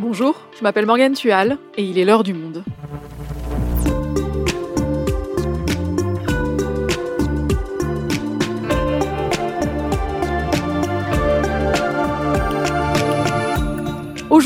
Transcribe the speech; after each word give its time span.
Bonjour, 0.00 0.36
je 0.56 0.62
m'appelle 0.62 0.86
Morgane 0.86 1.14
Tual 1.14 1.58
et 1.76 1.82
il 1.82 1.98
est 1.98 2.04
l'heure 2.04 2.22
du 2.22 2.32
monde. 2.32 2.62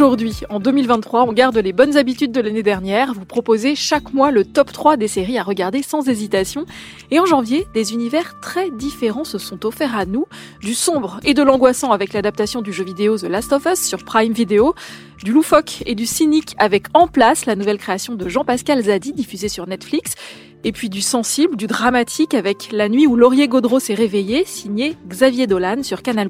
Aujourd'hui, 0.03 0.41
en 0.50 0.59
2023, 0.59 1.23
on 1.29 1.32
garde 1.32 1.57
les 1.59 1.73
bonnes 1.73 1.96
habitudes 1.96 2.32
de 2.32 2.41
l'année 2.41 2.64
dernière. 2.64 3.14
Vous 3.14 3.25
proposez 3.25 3.77
chaque 3.77 4.12
mois 4.12 4.32
le 4.32 4.45
top 4.45 4.73
3 4.73 4.96
des 4.96 5.07
séries 5.07 5.39
à 5.39 5.45
regarder 5.45 5.80
sans 5.84 6.09
hésitation. 6.09 6.66
Et 7.12 7.21
en 7.21 7.25
janvier, 7.25 7.69
des 7.73 7.93
univers 7.93 8.41
très 8.41 8.73
différents 8.73 9.23
se 9.23 9.38
sont 9.38 9.65
offerts 9.65 9.96
à 9.96 10.05
nous. 10.05 10.27
Du 10.61 10.75
sombre 10.75 11.20
et 11.23 11.34
de 11.34 11.42
l'angoissant 11.45 11.92
avec 11.92 12.15
l'adaptation 12.15 12.62
du 12.62 12.73
jeu 12.73 12.83
vidéo 12.83 13.16
The 13.16 13.28
Last 13.28 13.52
of 13.52 13.65
Us 13.65 13.78
sur 13.78 14.05
Prime 14.05 14.33
Video. 14.33 14.75
Du 15.23 15.30
loufoque 15.30 15.84
et 15.87 15.95
du 15.95 16.05
cynique 16.05 16.56
avec 16.59 16.87
En 16.95 17.06
Place, 17.06 17.47
la 17.47 17.55
nouvelle 17.55 17.78
création 17.78 18.16
de 18.16 18.28
Jean-Pascal 18.28 18.83
Zadi 18.83 19.12
diffusée 19.12 19.48
sur 19.48 19.69
Netflix. 19.69 20.16
Et 20.64 20.73
puis 20.73 20.91
du 20.91 21.00
sensible, 21.00 21.56
du 21.56 21.69
dramatique 21.69 22.34
avec 22.34 22.70
La 22.73 22.89
nuit 22.89 23.06
où 23.06 23.14
Laurier 23.14 23.47
Gaudreau 23.47 23.78
s'est 23.78 23.95
réveillé, 23.95 24.45
signé 24.47 24.97
Xavier 25.06 25.47
Dolan 25.47 25.84
sur 25.84 26.03
Canal+. 26.03 26.28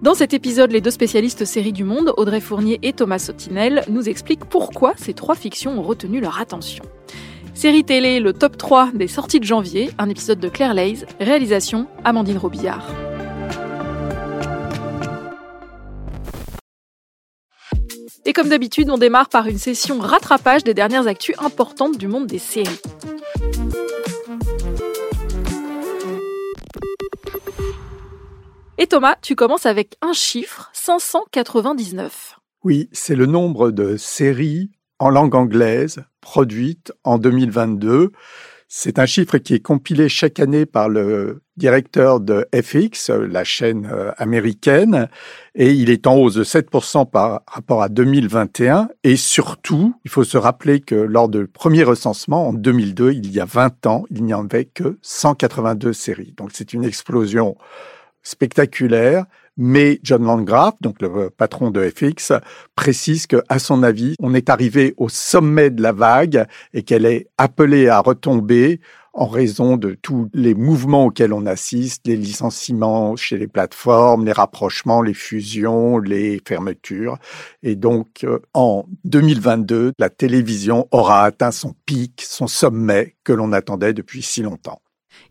Dans 0.00 0.14
cet 0.14 0.32
épisode, 0.32 0.70
les 0.70 0.80
deux 0.80 0.92
spécialistes 0.92 1.44
séries 1.44 1.72
du 1.72 1.82
monde, 1.82 2.14
Audrey 2.16 2.40
Fournier 2.40 2.78
et 2.82 2.92
Thomas 2.92 3.18
Sotinel, 3.18 3.84
nous 3.88 4.08
expliquent 4.08 4.44
pourquoi 4.44 4.94
ces 4.96 5.12
trois 5.12 5.34
fictions 5.34 5.80
ont 5.80 5.82
retenu 5.82 6.20
leur 6.20 6.40
attention. 6.40 6.84
Série 7.52 7.82
télé, 7.82 8.20
le 8.20 8.32
top 8.32 8.56
3 8.56 8.92
des 8.94 9.08
sorties 9.08 9.40
de 9.40 9.44
janvier, 9.44 9.90
un 9.98 10.08
épisode 10.08 10.38
de 10.38 10.48
Claire 10.48 10.72
Lays, 10.72 11.04
réalisation 11.18 11.88
Amandine 12.04 12.38
Robillard. 12.38 12.86
Et 18.24 18.32
comme 18.32 18.50
d'habitude, 18.50 18.90
on 18.90 18.98
démarre 18.98 19.28
par 19.28 19.48
une 19.48 19.58
session 19.58 19.98
rattrapage 19.98 20.62
des 20.62 20.74
dernières 20.74 21.08
actus 21.08 21.34
importantes 21.40 21.98
du 21.98 22.06
monde 22.06 22.28
des 22.28 22.38
séries. 22.38 22.68
Et 28.80 28.86
Thomas, 28.86 29.16
tu 29.20 29.34
commences 29.34 29.66
avec 29.66 29.96
un 30.02 30.12
chiffre, 30.12 30.70
599. 30.72 32.38
Oui, 32.62 32.88
c'est 32.92 33.16
le 33.16 33.26
nombre 33.26 33.72
de 33.72 33.96
séries 33.96 34.70
en 35.00 35.10
langue 35.10 35.34
anglaise 35.34 36.04
produites 36.20 36.92
en 37.02 37.18
2022. 37.18 38.12
C'est 38.68 39.00
un 39.00 39.06
chiffre 39.06 39.38
qui 39.38 39.54
est 39.54 39.60
compilé 39.60 40.08
chaque 40.08 40.38
année 40.38 40.64
par 40.64 40.88
le 40.88 41.42
directeur 41.56 42.20
de 42.20 42.46
FX, 42.54 43.10
la 43.10 43.42
chaîne 43.42 43.90
euh, 43.92 44.12
américaine, 44.16 45.08
et 45.56 45.72
il 45.72 45.90
est 45.90 46.06
en 46.06 46.14
hausse 46.16 46.34
de 46.34 46.44
7% 46.44 47.10
par 47.10 47.40
rapport 47.48 47.82
à 47.82 47.88
2021. 47.88 48.90
Et 49.02 49.16
surtout, 49.16 49.92
il 50.04 50.10
faut 50.10 50.22
se 50.22 50.38
rappeler 50.38 50.78
que 50.78 50.94
lors 50.94 51.28
du 51.28 51.48
premier 51.48 51.82
recensement, 51.82 52.46
en 52.46 52.52
2002, 52.52 53.10
il 53.12 53.32
y 53.32 53.40
a 53.40 53.44
20 53.44 53.86
ans, 53.86 54.04
il 54.10 54.22
n'y 54.22 54.34
en 54.34 54.44
avait 54.44 54.66
que 54.66 54.98
182 55.02 55.92
séries. 55.92 56.34
Donc 56.36 56.50
c'est 56.52 56.72
une 56.74 56.84
explosion 56.84 57.56
spectaculaire, 58.22 59.24
mais 59.56 59.98
John 60.04 60.24
Landgraf, 60.24 60.74
donc 60.80 61.02
le 61.02 61.30
patron 61.30 61.70
de 61.70 61.88
FX, 61.88 62.32
précise 62.76 63.26
que, 63.26 63.42
à 63.48 63.58
son 63.58 63.82
avis, 63.82 64.14
on 64.20 64.32
est 64.34 64.50
arrivé 64.50 64.94
au 64.96 65.08
sommet 65.08 65.70
de 65.70 65.82
la 65.82 65.92
vague 65.92 66.46
et 66.72 66.82
qu'elle 66.82 67.04
est 67.04 67.28
appelée 67.38 67.88
à 67.88 67.98
retomber 68.00 68.80
en 69.18 69.26
raison 69.26 69.76
de 69.76 69.94
tous 70.00 70.30
les 70.32 70.54
mouvements 70.54 71.06
auxquels 71.06 71.32
on 71.32 71.44
assiste, 71.44 72.06
les 72.06 72.16
licenciements 72.16 73.16
chez 73.16 73.36
les 73.36 73.48
plateformes, 73.48 74.24
les 74.24 74.32
rapprochements, 74.32 75.02
les 75.02 75.14
fusions, 75.14 75.98
les 75.98 76.40
fermetures. 76.46 77.18
Et 77.64 77.74
donc, 77.74 78.22
euh, 78.22 78.38
en 78.54 78.84
2022, 79.04 79.92
la 79.98 80.08
télévision 80.08 80.86
aura 80.92 81.24
atteint 81.24 81.50
son 81.50 81.74
pic, 81.84 82.22
son 82.24 82.46
sommet 82.46 83.16
que 83.24 83.32
l'on 83.32 83.52
attendait 83.52 83.92
depuis 83.92 84.22
si 84.22 84.42
longtemps. 84.42 84.80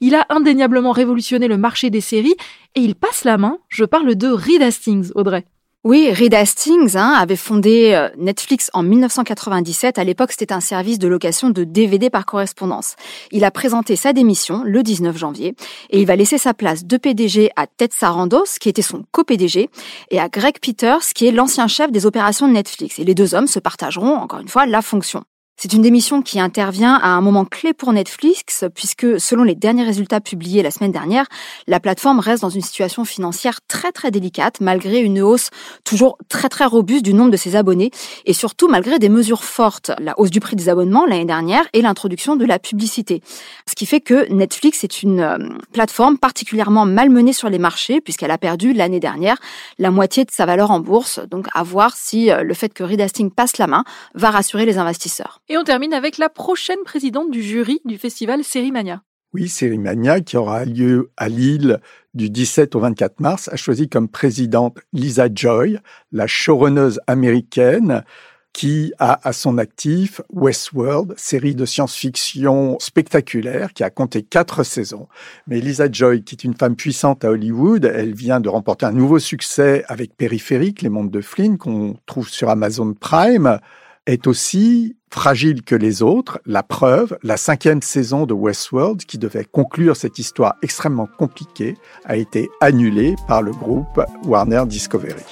Il 0.01 0.15
a 0.15 0.25
indéniablement 0.29 0.91
révolutionné 0.91 1.47
le 1.47 1.57
marché 1.57 1.89
des 1.89 2.01
séries 2.01 2.35
et 2.75 2.81
il 2.81 2.95
passe 2.95 3.23
la 3.23 3.37
main. 3.37 3.57
Je 3.69 3.85
parle 3.85 4.15
de 4.15 4.27
Reed 4.27 4.61
Hastings, 4.61 5.11
Audrey. 5.15 5.45
Oui, 5.83 6.11
Reed 6.11 6.33
Hastings 6.33 6.97
hein, 6.97 7.13
avait 7.17 7.37
fondé 7.37 7.93
euh, 7.93 8.09
Netflix 8.17 8.69
en 8.73 8.83
1997. 8.83 9.97
À 9.97 10.03
l'époque, 10.03 10.31
c'était 10.31 10.51
un 10.51 10.59
service 10.59 10.99
de 10.99 11.07
location 11.07 11.49
de 11.49 11.63
DVD 11.63 12.09
par 12.09 12.25
correspondance. 12.25 12.95
Il 13.31 13.45
a 13.45 13.51
présenté 13.51 13.95
sa 13.95 14.11
démission 14.11 14.63
le 14.65 14.83
19 14.83 15.17
janvier 15.17 15.55
et 15.89 16.01
il 16.01 16.05
va 16.05 16.17
laisser 16.17 16.37
sa 16.37 16.53
place 16.53 16.83
de 16.83 16.97
PDG 16.97 17.51
à 17.55 17.67
Ted 17.67 17.93
Sarandos, 17.95 18.57
qui 18.59 18.67
était 18.67 18.81
son 18.81 19.05
co-PDG, 19.13 19.69
et 20.11 20.19
à 20.19 20.27
Greg 20.27 20.59
Peters, 20.59 21.05
qui 21.15 21.25
est 21.27 21.31
l'ancien 21.31 21.67
chef 21.67 21.89
des 21.89 22.05
opérations 22.05 22.49
de 22.49 22.53
Netflix. 22.53 22.99
Et 22.99 23.05
les 23.05 23.15
deux 23.15 23.33
hommes 23.33 23.47
se 23.47 23.59
partageront, 23.59 24.15
encore 24.15 24.39
une 24.41 24.49
fois, 24.49 24.65
la 24.65 24.81
fonction. 24.81 25.23
C'est 25.59 25.73
une 25.73 25.81
démission 25.81 26.21
qui 26.21 26.39
intervient 26.39 26.93
à 26.93 27.07
un 27.07 27.21
moment 27.21 27.43
clé 27.43 27.73
pour 27.73 27.91
Netflix, 27.91 28.63
puisque 28.75 29.19
selon 29.19 29.41
les 29.41 29.55
derniers 29.55 29.83
résultats 29.83 30.21
publiés 30.21 30.61
la 30.61 30.69
semaine 30.69 30.91
dernière, 30.91 31.25
la 31.65 31.79
plateforme 31.79 32.19
reste 32.19 32.43
dans 32.43 32.49
une 32.49 32.61
situation 32.61 33.05
financière 33.05 33.61
très 33.67 33.91
très 33.91 34.11
délicate, 34.11 34.61
malgré 34.61 34.99
une 34.99 35.19
hausse 35.19 35.49
toujours 35.83 36.19
très 36.29 36.47
très 36.47 36.65
robuste 36.65 37.03
du 37.03 37.15
nombre 37.15 37.31
de 37.31 37.37
ses 37.37 37.55
abonnés, 37.55 37.89
et 38.27 38.33
surtout 38.33 38.67
malgré 38.67 38.99
des 38.99 39.09
mesures 39.09 39.43
fortes, 39.43 39.89
la 39.97 40.13
hausse 40.19 40.29
du 40.29 40.39
prix 40.39 40.55
des 40.55 40.69
abonnements 40.69 41.07
l'année 41.07 41.25
dernière 41.25 41.63
et 41.73 41.81
l'introduction 41.81 42.35
de 42.35 42.45
la 42.45 42.59
publicité. 42.59 43.23
Ce 43.67 43.73
qui 43.73 43.87
fait 43.87 43.99
que 43.99 44.31
Netflix 44.31 44.83
est 44.83 45.01
une 45.01 45.21
euh, 45.21 45.37
plateforme 45.73 46.19
particulièrement 46.19 46.85
malmenée 46.85 47.33
sur 47.33 47.49
les 47.49 47.57
marchés, 47.57 47.99
puisqu'elle 47.99 48.29
a 48.29 48.37
perdu 48.37 48.73
l'année 48.73 48.99
dernière 48.99 49.37
la 49.79 49.89
moitié 49.89 50.23
de 50.23 50.29
sa 50.29 50.45
valeur 50.45 50.69
en 50.69 50.81
bourse, 50.81 51.19
donc 51.31 51.47
à 51.55 51.63
voir 51.63 51.97
si 51.97 52.29
euh, 52.29 52.43
le 52.43 52.53
fait 52.53 52.75
que 52.75 52.83
Reed 52.83 53.01
Hastings 53.01 53.31
passe 53.31 53.57
la 53.57 53.65
main 53.65 53.85
va 54.13 54.29
rassurer 54.29 54.67
les 54.67 54.77
investisseurs. 54.77 55.41
Et 55.49 55.57
on 55.57 55.63
termine 55.63 55.93
avec 55.93 56.17
la 56.17 56.27
prochaine 56.27 56.83
présidente 56.83 57.31
du 57.31 57.41
jury 57.41 57.79
du 57.85 57.97
festival 57.97 58.43
Sérimania. 58.43 59.01
Oui, 59.33 59.47
Sérimania, 59.47 60.19
qui 60.19 60.35
aura 60.35 60.65
lieu 60.65 61.09
à 61.15 61.29
Lille 61.29 61.79
du 62.13 62.29
17 62.29 62.75
au 62.75 62.81
24 62.81 63.21
mars, 63.21 63.47
a 63.49 63.55
choisi 63.55 63.87
comme 63.87 64.09
présidente 64.09 64.77
Lisa 64.91 65.29
Joy, 65.33 65.79
la 66.11 66.27
showrunneuse 66.27 66.99
américaine 67.07 68.03
qui 68.51 68.91
a 68.99 69.25
à 69.25 69.31
son 69.31 69.57
actif 69.57 70.19
Westworld, 70.33 71.13
série 71.15 71.55
de 71.55 71.65
science-fiction 71.65 72.77
spectaculaire 72.79 73.71
qui 73.71 73.83
a 73.83 73.89
compté 73.89 74.23
quatre 74.23 74.63
saisons. 74.63 75.07
Mais 75.45 75.61
Lisa 75.61 75.89
Joy, 75.89 76.23
qui 76.23 76.35
est 76.35 76.43
une 76.43 76.55
femme 76.55 76.75
puissante 76.75 77.23
à 77.23 77.31
Hollywood, 77.31 77.85
elle 77.85 78.13
vient 78.13 78.41
de 78.41 78.49
remporter 78.49 78.85
un 78.85 78.91
nouveau 78.91 79.19
succès 79.19 79.85
avec 79.87 80.17
Périphérique, 80.17 80.81
Les 80.81 80.89
Mondes 80.89 81.11
de 81.11 81.21
Flynn, 81.21 81.57
qu'on 81.57 81.95
trouve 82.05 82.27
sur 82.27 82.49
Amazon 82.49 82.93
Prime 82.93 83.59
est 84.07 84.25
aussi 84.25 84.95
fragile 85.11 85.61
que 85.61 85.75
les 85.75 86.01
autres. 86.01 86.39
La 86.45 86.63
preuve, 86.63 87.17
la 87.21 87.37
cinquième 87.37 87.81
saison 87.81 88.25
de 88.25 88.33
Westworld, 88.33 89.05
qui 89.05 89.17
devait 89.17 89.45
conclure 89.45 89.95
cette 89.95 90.17
histoire 90.17 90.55
extrêmement 90.63 91.07
compliquée, 91.17 91.75
a 92.05 92.17
été 92.17 92.49
annulée 92.61 93.15
par 93.27 93.41
le 93.41 93.51
groupe 93.51 94.01
Warner 94.23 94.63
Discovery. 94.65 95.23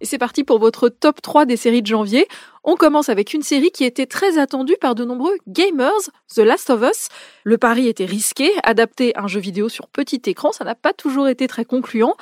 Et 0.00 0.06
c'est 0.06 0.18
parti 0.18 0.44
pour 0.44 0.58
votre 0.58 0.88
top 0.88 1.22
3 1.22 1.46
des 1.46 1.56
séries 1.56 1.82
de 1.82 1.86
janvier. 1.86 2.26
On 2.62 2.76
commence 2.76 3.08
avec 3.08 3.32
une 3.32 3.42
série 3.42 3.70
qui 3.70 3.84
était 3.84 4.06
très 4.06 4.38
attendue 4.38 4.76
par 4.80 4.94
de 4.94 5.04
nombreux 5.04 5.36
gamers, 5.48 5.92
The 6.34 6.38
Last 6.38 6.70
of 6.70 6.82
Us. 6.82 7.08
Le 7.44 7.58
pari 7.58 7.88
était 7.88 8.04
risqué, 8.04 8.50
adapter 8.64 9.16
un 9.16 9.26
jeu 9.26 9.40
vidéo 9.40 9.68
sur 9.68 9.88
petit 9.88 10.20
écran, 10.26 10.52
ça 10.52 10.64
n'a 10.64 10.74
pas 10.74 10.92
toujours 10.92 11.28
été 11.28 11.46
très 11.46 11.64
concluant. 11.64 12.16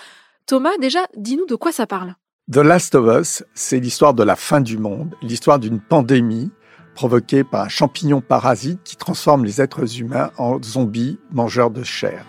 Thomas, 0.46 0.76
déjà, 0.80 1.00
dis-nous 1.16 1.46
de 1.46 1.54
quoi 1.54 1.72
ça 1.72 1.86
parle. 1.86 2.14
The 2.50 2.56
Last 2.56 2.94
of 2.94 3.20
Us, 3.20 3.44
c'est 3.54 3.78
l'histoire 3.78 4.14
de 4.14 4.22
la 4.22 4.36
fin 4.36 4.60
du 4.60 4.76
monde, 4.76 5.14
l'histoire 5.22 5.58
d'une 5.58 5.80
pandémie 5.80 6.50
provoquée 6.94 7.44
par 7.44 7.62
un 7.62 7.68
champignon 7.68 8.20
parasite 8.20 8.80
qui 8.84 8.96
transforme 8.96 9.44
les 9.44 9.60
êtres 9.60 10.00
humains 10.00 10.30
en 10.38 10.62
zombies 10.62 11.18
mangeurs 11.30 11.70
de 11.70 11.82
chair. 11.82 12.26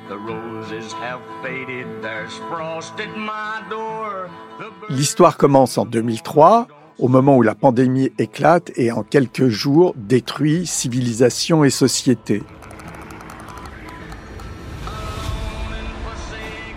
L'histoire 4.90 5.38
commence 5.38 5.78
en 5.78 5.86
2003, 5.86 6.68
au 7.00 7.08
moment 7.08 7.38
où 7.38 7.42
la 7.42 7.56
pandémie 7.56 8.12
éclate 8.18 8.72
et 8.76 8.92
en 8.92 9.04
quelques 9.04 9.48
jours 9.48 9.94
détruit 9.96 10.66
civilisation 10.66 11.64
et 11.64 11.70
société. 11.70 12.44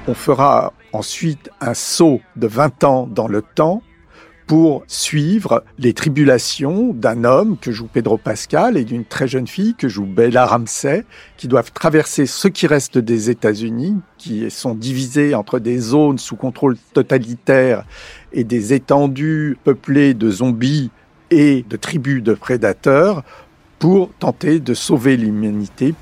On 0.08 0.14
fera 0.14 0.72
ensuite 0.92 1.50
un 1.60 1.74
saut 1.74 2.20
de 2.36 2.46
20 2.46 2.84
ans 2.84 3.08
dans 3.10 3.28
le 3.28 3.42
temps 3.42 3.82
pour 4.46 4.84
suivre 4.86 5.64
les 5.78 5.92
tribulations 5.92 6.92
d'un 6.92 7.24
homme 7.24 7.56
que 7.58 7.72
joue 7.72 7.88
Pedro 7.92 8.16
Pascal 8.16 8.76
et 8.76 8.84
d'une 8.84 9.04
très 9.04 9.26
jeune 9.26 9.46
fille 9.46 9.74
que 9.74 9.88
joue 9.88 10.06
Bella 10.06 10.46
Ramsey, 10.46 11.04
qui 11.36 11.48
doivent 11.48 11.72
traverser 11.72 12.26
ce 12.26 12.46
qui 12.46 12.66
reste 12.66 12.98
des 12.98 13.28
États-Unis, 13.30 13.96
qui 14.18 14.48
sont 14.50 14.74
divisés 14.74 15.34
entre 15.34 15.58
des 15.58 15.78
zones 15.78 16.18
sous 16.18 16.36
contrôle 16.36 16.76
totalitaire 16.92 17.84
et 18.32 18.44
des 18.44 18.72
étendues 18.72 19.58
peuplées 19.64 20.14
de 20.14 20.30
zombies 20.30 20.90
et 21.30 21.64
de 21.68 21.76
tribus 21.76 22.22
de 22.22 22.34
prédateurs, 22.34 23.24
pour 23.78 24.10
tenter 24.18 24.60
de 24.60 24.74
sauver 24.74 25.16
l'humanité. 25.16 25.94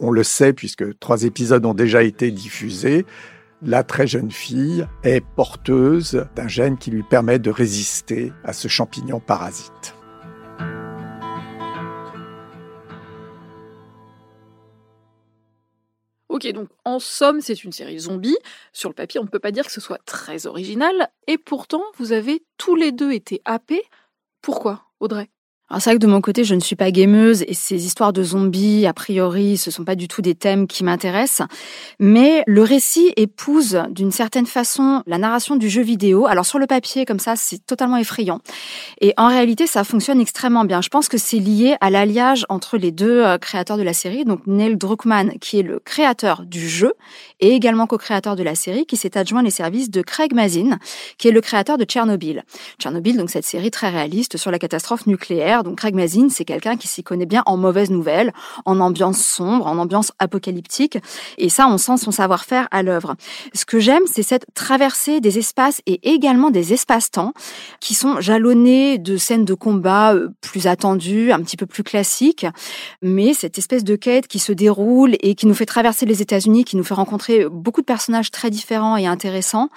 on 0.00 0.10
le 0.10 0.22
sait 0.22 0.52
puisque 0.52 0.98
trois 0.98 1.24
épisodes 1.24 1.64
ont 1.66 1.74
déjà 1.74 2.02
été 2.02 2.30
diffusés, 2.30 3.04
la 3.62 3.82
très 3.82 4.06
jeune 4.06 4.30
fille 4.30 4.86
est 5.02 5.20
porteuse 5.20 6.26
d'un 6.34 6.48
gène 6.48 6.78
qui 6.78 6.90
lui 6.90 7.02
permet 7.02 7.38
de 7.38 7.50
résister 7.50 8.32
à 8.44 8.52
ce 8.52 8.68
champignon 8.68 9.20
parasite. 9.20 9.94
Ok, 16.28 16.50
donc 16.52 16.68
en 16.86 17.00
somme, 17.00 17.40
c'est 17.40 17.64
une 17.64 17.72
série 17.72 17.98
zombie. 17.98 18.38
Sur 18.72 18.88
le 18.88 18.94
papier, 18.94 19.20
on 19.20 19.24
ne 19.24 19.28
peut 19.28 19.40
pas 19.40 19.50
dire 19.50 19.66
que 19.66 19.72
ce 19.72 19.80
soit 19.80 20.00
très 20.06 20.46
original. 20.46 21.10
Et 21.26 21.36
pourtant, 21.36 21.82
vous 21.98 22.12
avez 22.12 22.42
tous 22.56 22.76
les 22.76 22.92
deux 22.92 23.12
été 23.12 23.42
happés. 23.44 23.82
Pourquoi, 24.40 24.86
Audrey? 25.00 25.28
Alors 25.70 25.80
c'est 25.80 25.90
vrai 25.90 25.98
que 26.00 26.04
de 26.04 26.10
mon 26.10 26.20
côté, 26.20 26.42
je 26.42 26.56
ne 26.56 26.60
suis 26.60 26.74
pas 26.74 26.90
gameuse 26.90 27.44
et 27.46 27.54
ces 27.54 27.86
histoires 27.86 28.12
de 28.12 28.24
zombies, 28.24 28.86
a 28.86 28.92
priori, 28.92 29.56
ce 29.56 29.70
sont 29.70 29.84
pas 29.84 29.94
du 29.94 30.08
tout 30.08 30.20
des 30.20 30.34
thèmes 30.34 30.66
qui 30.66 30.82
m'intéressent. 30.82 31.46
Mais 32.00 32.42
le 32.48 32.64
récit 32.64 33.12
épouse 33.16 33.80
d'une 33.88 34.10
certaine 34.10 34.46
façon 34.46 35.04
la 35.06 35.16
narration 35.16 35.54
du 35.54 35.70
jeu 35.70 35.82
vidéo. 35.82 36.26
Alors 36.26 36.44
sur 36.44 36.58
le 36.58 36.66
papier, 36.66 37.04
comme 37.04 37.20
ça, 37.20 37.36
c'est 37.36 37.64
totalement 37.64 37.98
effrayant. 37.98 38.40
Et 39.00 39.14
en 39.16 39.28
réalité, 39.28 39.68
ça 39.68 39.84
fonctionne 39.84 40.20
extrêmement 40.20 40.64
bien. 40.64 40.80
Je 40.80 40.88
pense 40.88 41.08
que 41.08 41.18
c'est 41.18 41.38
lié 41.38 41.76
à 41.80 41.90
l'alliage 41.90 42.46
entre 42.48 42.76
les 42.76 42.90
deux 42.90 43.24
euh, 43.24 43.38
créateurs 43.38 43.76
de 43.76 43.84
la 43.84 43.92
série. 43.92 44.24
Donc 44.24 44.48
Neil 44.48 44.76
Druckmann, 44.76 45.38
qui 45.38 45.60
est 45.60 45.62
le 45.62 45.78
créateur 45.78 46.46
du 46.46 46.68
jeu 46.68 46.94
et 47.38 47.50
également 47.50 47.86
co-créateur 47.86 48.34
de 48.34 48.42
la 48.42 48.56
série, 48.56 48.86
qui 48.86 48.96
s'est 48.96 49.16
adjoint 49.16 49.44
les 49.44 49.50
services 49.50 49.88
de 49.88 50.02
Craig 50.02 50.34
Mazin, 50.34 50.80
qui 51.16 51.28
est 51.28 51.32
le 51.32 51.40
créateur 51.40 51.78
de 51.78 51.84
Tchernobyl. 51.84 52.42
Tchernobyl, 52.80 53.16
donc 53.16 53.30
cette 53.30 53.46
série 53.46 53.70
très 53.70 53.90
réaliste 53.90 54.36
sur 54.36 54.50
la 54.50 54.58
catastrophe 54.58 55.06
nucléaire 55.06 55.59
donc 55.62 55.78
Craig 55.78 55.94
Mazin, 55.94 56.28
c'est 56.30 56.44
quelqu'un 56.44 56.76
qui 56.76 56.88
s'y 56.88 57.02
connaît 57.02 57.26
bien 57.26 57.42
en 57.46 57.56
mauvaises 57.56 57.90
nouvelles, 57.90 58.32
en 58.64 58.80
ambiance 58.80 59.18
sombre, 59.18 59.66
en 59.66 59.78
ambiance 59.78 60.12
apocalyptique. 60.18 60.98
Et 61.38 61.48
ça, 61.48 61.66
on 61.68 61.78
sent 61.78 61.98
son 61.98 62.10
savoir-faire 62.10 62.68
à 62.70 62.82
l'œuvre. 62.82 63.16
Ce 63.54 63.64
que 63.64 63.80
j'aime, 63.80 64.02
c'est 64.06 64.22
cette 64.22 64.46
traversée 64.54 65.20
des 65.20 65.38
espaces 65.38 65.80
et 65.86 66.12
également 66.12 66.50
des 66.50 66.72
espaces-temps 66.72 67.32
qui 67.80 67.94
sont 67.94 68.20
jalonnés 68.20 68.98
de 68.98 69.16
scènes 69.16 69.44
de 69.44 69.54
combat 69.54 70.14
euh, 70.14 70.28
plus 70.40 70.66
attendues, 70.66 71.32
un 71.32 71.40
petit 71.40 71.56
peu 71.56 71.66
plus 71.66 71.82
classiques. 71.82 72.46
Mais 73.02 73.34
cette 73.34 73.58
espèce 73.58 73.84
de 73.84 73.96
quête 73.96 74.28
qui 74.28 74.38
se 74.38 74.52
déroule 74.52 75.16
et 75.20 75.34
qui 75.34 75.46
nous 75.46 75.54
fait 75.54 75.66
traverser 75.66 76.06
les 76.06 76.22
États-Unis, 76.22 76.64
qui 76.64 76.76
nous 76.76 76.84
fait 76.84 76.94
rencontrer 76.94 77.46
beaucoup 77.50 77.80
de 77.80 77.86
personnages 77.86 78.30
très 78.30 78.50
différents 78.50 78.96
et 78.96 79.06
intéressants. 79.06 79.68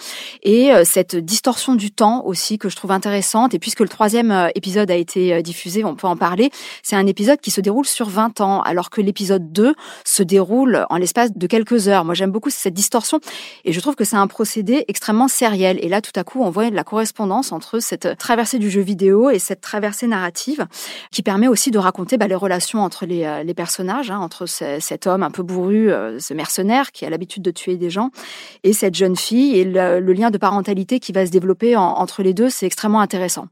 Et 0.44 0.72
euh, 0.72 0.84
cette 0.86 1.16
distorsion 1.16 1.76
du 1.76 1.92
temps 1.92 2.24
aussi 2.26 2.58
que 2.58 2.70
je 2.70 2.76
trouve 2.76 2.92
intéressante. 2.92 3.54
Et 3.54 3.60
puisque 3.60 3.80
le 3.80 3.90
troisième 3.90 4.32
euh, 4.32 4.50
épisode 4.56 4.92
a 4.92 4.96
été 4.96 5.42
diffusé 5.42 5.73
on 5.84 5.96
peut 5.96 6.08
en 6.08 6.18
parler. 6.18 6.52
C'est 6.84 6.96
un 6.96 7.08
épisode 7.08 7.40
qui 7.40 7.52
se 7.52 7.62
déroule 7.62 7.86
sur 7.86 8.10
20 8.10 8.42
ans, 8.42 8.62
alors 8.62 8.90
que 8.90 9.02
l'épisode 9.02 9.52
2 9.52 9.74
se 10.06 10.24
déroule 10.24 10.86
en 10.90 10.98
l'espace 10.98 11.32
de 11.34 11.48
quelques 11.48 11.88
heures. 11.88 12.06
Moi, 12.06 12.14
j'aime 12.14 12.32
beaucoup 12.32 12.50
cette 12.50 12.74
distorsion 12.74 13.20
et 13.66 13.72
je 13.72 13.80
trouve 13.80 13.96
que 13.96 14.04
c'est 14.04 14.16
un 14.16 14.28
procédé 14.28 14.86
extrêmement 14.88 15.28
sériel. 15.28 15.80
Et 15.82 15.90
là, 15.90 16.02
tout 16.02 16.12
à 16.16 16.24
coup, 16.24 16.44
on 16.44 16.50
voit 16.50 16.70
la 16.70 16.84
correspondance 16.84 17.52
entre 17.52 17.80
cette 17.80 18.18
traversée 18.18 18.60
du 18.60 18.70
jeu 18.70 18.82
vidéo 18.82 19.30
et 19.30 19.40
cette 19.40 19.62
traversée 19.62 20.08
narrative 20.08 20.68
qui 21.12 21.24
permet 21.24 21.48
aussi 21.48 21.72
de 21.72 21.78
raconter 21.78 22.18
bah, 22.18 22.28
les 22.28 22.36
relations 22.36 22.80
entre 22.80 23.06
les, 23.06 23.24
euh, 23.24 23.54
personnages, 23.54 24.10
hein, 24.10 24.20
entre 24.20 24.48
cet 24.48 25.06
homme 25.06 25.22
un 25.22 25.30
peu 25.30 25.44
bourru, 25.44 25.92
euh, 25.92 26.20
ce 26.20 26.34
mercenaire 26.34 26.92
qui 26.92 27.06
a 27.06 27.10
l'habitude 27.10 27.44
de 27.44 27.52
tuer 27.52 27.78
des 27.78 27.92
gens, 27.92 28.10
et 28.64 28.74
cette 28.74 28.96
jeune 28.96 29.16
fille 29.16 29.60
et 29.60 29.64
le, 29.64 30.00
lien 30.14 30.32
de 30.32 30.38
parentalité 30.38 31.00
qui 31.00 31.12
va 31.12 31.26
se 31.26 31.32
développer 31.32 31.76
entre 31.76 32.24
les 32.24 32.34
deux, 32.34 32.50
c'est 32.50 32.66
extrêmement 32.66 33.00
intéressant. 33.00 33.48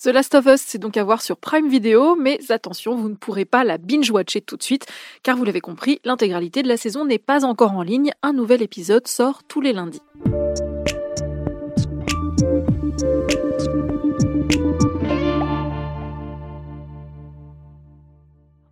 The 0.00 0.10
Last 0.10 0.36
of 0.36 0.46
Us, 0.46 0.60
c'est 0.64 0.78
donc 0.78 0.96
à 0.96 1.02
voir 1.02 1.22
sur 1.22 1.36
Prime 1.38 1.68
Video, 1.68 2.14
mais 2.14 2.38
attention, 2.50 2.94
vous 2.94 3.08
ne 3.08 3.16
pourrez 3.16 3.44
pas 3.44 3.64
la 3.64 3.78
binge-watcher 3.78 4.40
tout 4.40 4.56
de 4.56 4.62
suite, 4.62 4.86
car 5.24 5.36
vous 5.36 5.42
l'avez 5.42 5.60
compris, 5.60 6.00
l'intégralité 6.04 6.62
de 6.62 6.68
la 6.68 6.76
saison 6.76 7.04
n'est 7.04 7.18
pas 7.18 7.44
encore 7.44 7.72
en 7.72 7.82
ligne, 7.82 8.12
un 8.22 8.32
nouvel 8.32 8.62
épisode 8.62 9.08
sort 9.08 9.42
tous 9.42 9.60
les 9.60 9.72
lundis. 9.72 10.00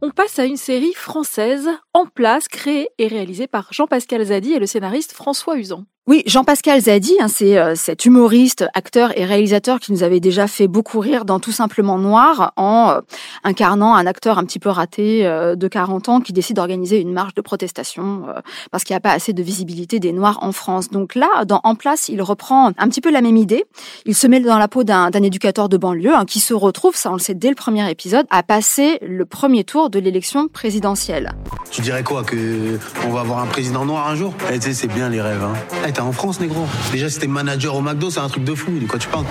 On 0.00 0.10
passe 0.12 0.38
à 0.38 0.44
une 0.44 0.56
série 0.56 0.94
française 0.94 1.68
en 1.96 2.04
place, 2.04 2.46
créée 2.46 2.90
et 2.98 3.06
réalisée 3.06 3.46
par 3.46 3.72
Jean-Pascal 3.72 4.22
Zadi 4.22 4.52
et 4.52 4.58
le 4.58 4.66
scénariste 4.66 5.14
François 5.14 5.56
Usan. 5.56 5.86
Oui, 6.08 6.22
Jean-Pascal 6.24 6.80
Zadi, 6.80 7.16
hein, 7.18 7.26
c'est 7.26 7.58
euh, 7.58 7.74
cet 7.74 8.04
humoriste, 8.04 8.64
acteur 8.74 9.18
et 9.18 9.24
réalisateur 9.24 9.80
qui 9.80 9.90
nous 9.90 10.04
avait 10.04 10.20
déjà 10.20 10.46
fait 10.46 10.68
beaucoup 10.68 11.00
rire 11.00 11.24
dans 11.24 11.40
Tout 11.40 11.50
simplement 11.50 11.98
Noir 11.98 12.52
en 12.54 12.90
euh, 12.90 13.00
incarnant 13.42 13.92
un 13.96 14.06
acteur 14.06 14.38
un 14.38 14.44
petit 14.44 14.60
peu 14.60 14.68
raté 14.68 15.26
euh, 15.26 15.56
de 15.56 15.66
40 15.66 16.08
ans 16.08 16.20
qui 16.20 16.32
décide 16.32 16.54
d'organiser 16.56 17.00
une 17.00 17.12
marche 17.12 17.34
de 17.34 17.40
protestation 17.40 18.26
parce 18.70 18.84
qu'il 18.84 18.94
n'y 18.94 18.98
a 18.98 19.00
pas 19.00 19.10
assez 19.10 19.32
de 19.32 19.42
visibilité 19.42 19.98
des 19.98 20.12
Noirs 20.12 20.38
en 20.42 20.52
France. 20.52 20.90
Donc 20.90 21.16
là, 21.16 21.44
dans 21.44 21.60
En 21.64 21.74
place, 21.74 22.08
il 22.08 22.22
reprend 22.22 22.68
un 22.68 22.88
petit 22.88 23.00
peu 23.00 23.10
la 23.10 23.20
même 23.20 23.36
idée. 23.36 23.64
Il 24.04 24.14
se 24.14 24.28
met 24.28 24.38
dans 24.38 24.58
la 24.58 24.68
peau 24.68 24.84
d'un 24.84 25.10
éducateur 25.10 25.68
de 25.68 25.76
banlieue 25.76 26.14
hein, 26.14 26.24
qui 26.24 26.38
se 26.38 26.54
retrouve, 26.54 26.94
ça 26.94 27.10
on 27.10 27.14
le 27.14 27.18
sait 27.18 27.34
dès 27.34 27.48
le 27.48 27.56
premier 27.56 27.90
épisode, 27.90 28.26
à 28.30 28.44
passer 28.44 29.00
le 29.02 29.24
premier 29.24 29.64
tour 29.64 29.90
de 29.90 29.98
l'élection 29.98 30.46
présidentielle. 30.46 31.32
Tu 31.72 31.82
dirais 31.86 32.02
quoi 32.02 32.24
que 32.24 32.80
on 33.06 33.10
va 33.10 33.20
avoir 33.20 33.38
un 33.38 33.46
président 33.46 33.84
noir 33.84 34.08
un 34.08 34.16
jour 34.16 34.34
eh, 34.50 34.58
Tu 34.58 34.62
sais, 34.62 34.74
c'est 34.74 34.92
bien 34.92 35.08
les 35.08 35.20
rêves. 35.20 35.44
Hein. 35.44 35.54
Eh, 35.86 36.00
en 36.00 36.10
France, 36.10 36.40
négro. 36.40 36.66
Déjà, 36.90 37.08
si 37.08 37.20
t'es 37.20 37.28
manager 37.28 37.76
au 37.76 37.80
McDo, 37.80 38.10
c'est 38.10 38.18
un 38.18 38.28
truc 38.28 38.42
de 38.42 38.54
fou. 38.54 38.72
De 38.72 38.86
quoi 38.86 38.98
tu 38.98 39.06
parles? 39.06 39.24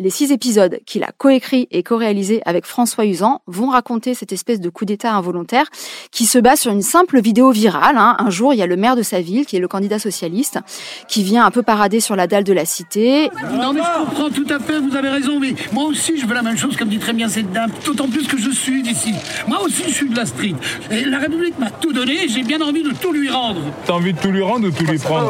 Les 0.00 0.10
six 0.10 0.32
épisodes 0.32 0.80
qu'il 0.86 1.04
a 1.04 1.12
coécrit 1.16 1.68
et 1.70 1.82
co-réalisé 1.82 2.40
avec 2.46 2.64
François 2.64 3.04
Usan 3.04 3.42
vont 3.46 3.68
raconter 3.68 4.14
cette 4.14 4.32
espèce 4.32 4.58
de 4.58 4.70
coup 4.70 4.86
d'État 4.86 5.12
involontaire 5.12 5.66
qui 6.10 6.24
se 6.24 6.38
base 6.38 6.60
sur 6.60 6.72
une 6.72 6.82
simple 6.82 7.20
vidéo 7.20 7.50
virale. 7.52 7.96
Hein. 7.98 8.16
Un 8.18 8.30
jour, 8.30 8.54
il 8.54 8.56
y 8.56 8.62
a 8.62 8.66
le 8.66 8.76
maire 8.76 8.96
de 8.96 9.02
sa 9.02 9.20
ville, 9.20 9.44
qui 9.44 9.56
est 9.56 9.60
le 9.60 9.68
candidat 9.68 9.98
socialiste, 9.98 10.58
qui 11.06 11.22
vient 11.22 11.44
un 11.44 11.50
peu 11.50 11.62
parader 11.62 12.00
sur 12.00 12.16
la 12.16 12.26
dalle 12.26 12.44
de 12.44 12.52
la 12.54 12.64
cité. 12.64 13.30
Non 13.52 13.74
mais 13.74 13.82
je 13.82 14.04
comprends 14.04 14.30
tout 14.30 14.46
à 14.48 14.58
fait, 14.58 14.80
vous 14.80 14.96
avez 14.96 15.10
raison, 15.10 15.38
mais 15.38 15.54
moi 15.72 15.84
aussi 15.84 16.18
je 16.18 16.26
veux 16.26 16.34
la 16.34 16.42
même 16.42 16.56
chose 16.56 16.76
comme 16.78 16.88
dit 16.88 16.98
très 16.98 17.12
bien 17.12 17.28
cette 17.28 17.52
dame, 17.52 17.70
d'autant 17.84 18.08
plus 18.08 18.26
que 18.26 18.38
je 18.38 18.50
suis 18.50 18.82
d'ici. 18.82 19.12
Moi 19.46 19.60
aussi 19.62 19.84
je 19.86 19.92
suis 19.92 20.08
de 20.08 20.16
la 20.16 20.24
street. 20.24 20.54
Et 20.90 21.04
la 21.04 21.18
République 21.18 21.58
m'a 21.58 21.70
tout 21.70 21.92
donné 21.92 22.24
et 22.24 22.28
j'ai 22.28 22.42
bien 22.42 22.62
envie 22.62 22.82
de 22.82 22.92
tout 22.92 23.12
lui 23.12 23.28
rendre. 23.28 23.60
T'as 23.84 23.92
envie 23.92 24.14
de 24.14 24.18
tout 24.18 24.30
lui 24.30 24.42
rendre 24.42 24.66
ou 24.66 24.70
de 24.70 24.76
tout 24.76 24.86
lui 24.86 24.98
prendre? 24.98 25.28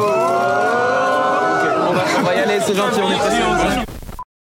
On, 1.89 1.93
va, 1.93 2.03
on 2.19 2.23
va 2.23 2.35
y 2.35 2.39
aller, 2.39 2.59
c'est 2.65 2.75
gentil, 2.75 3.01
on 3.03 3.11
est 3.11 3.17
pressé 3.17 3.90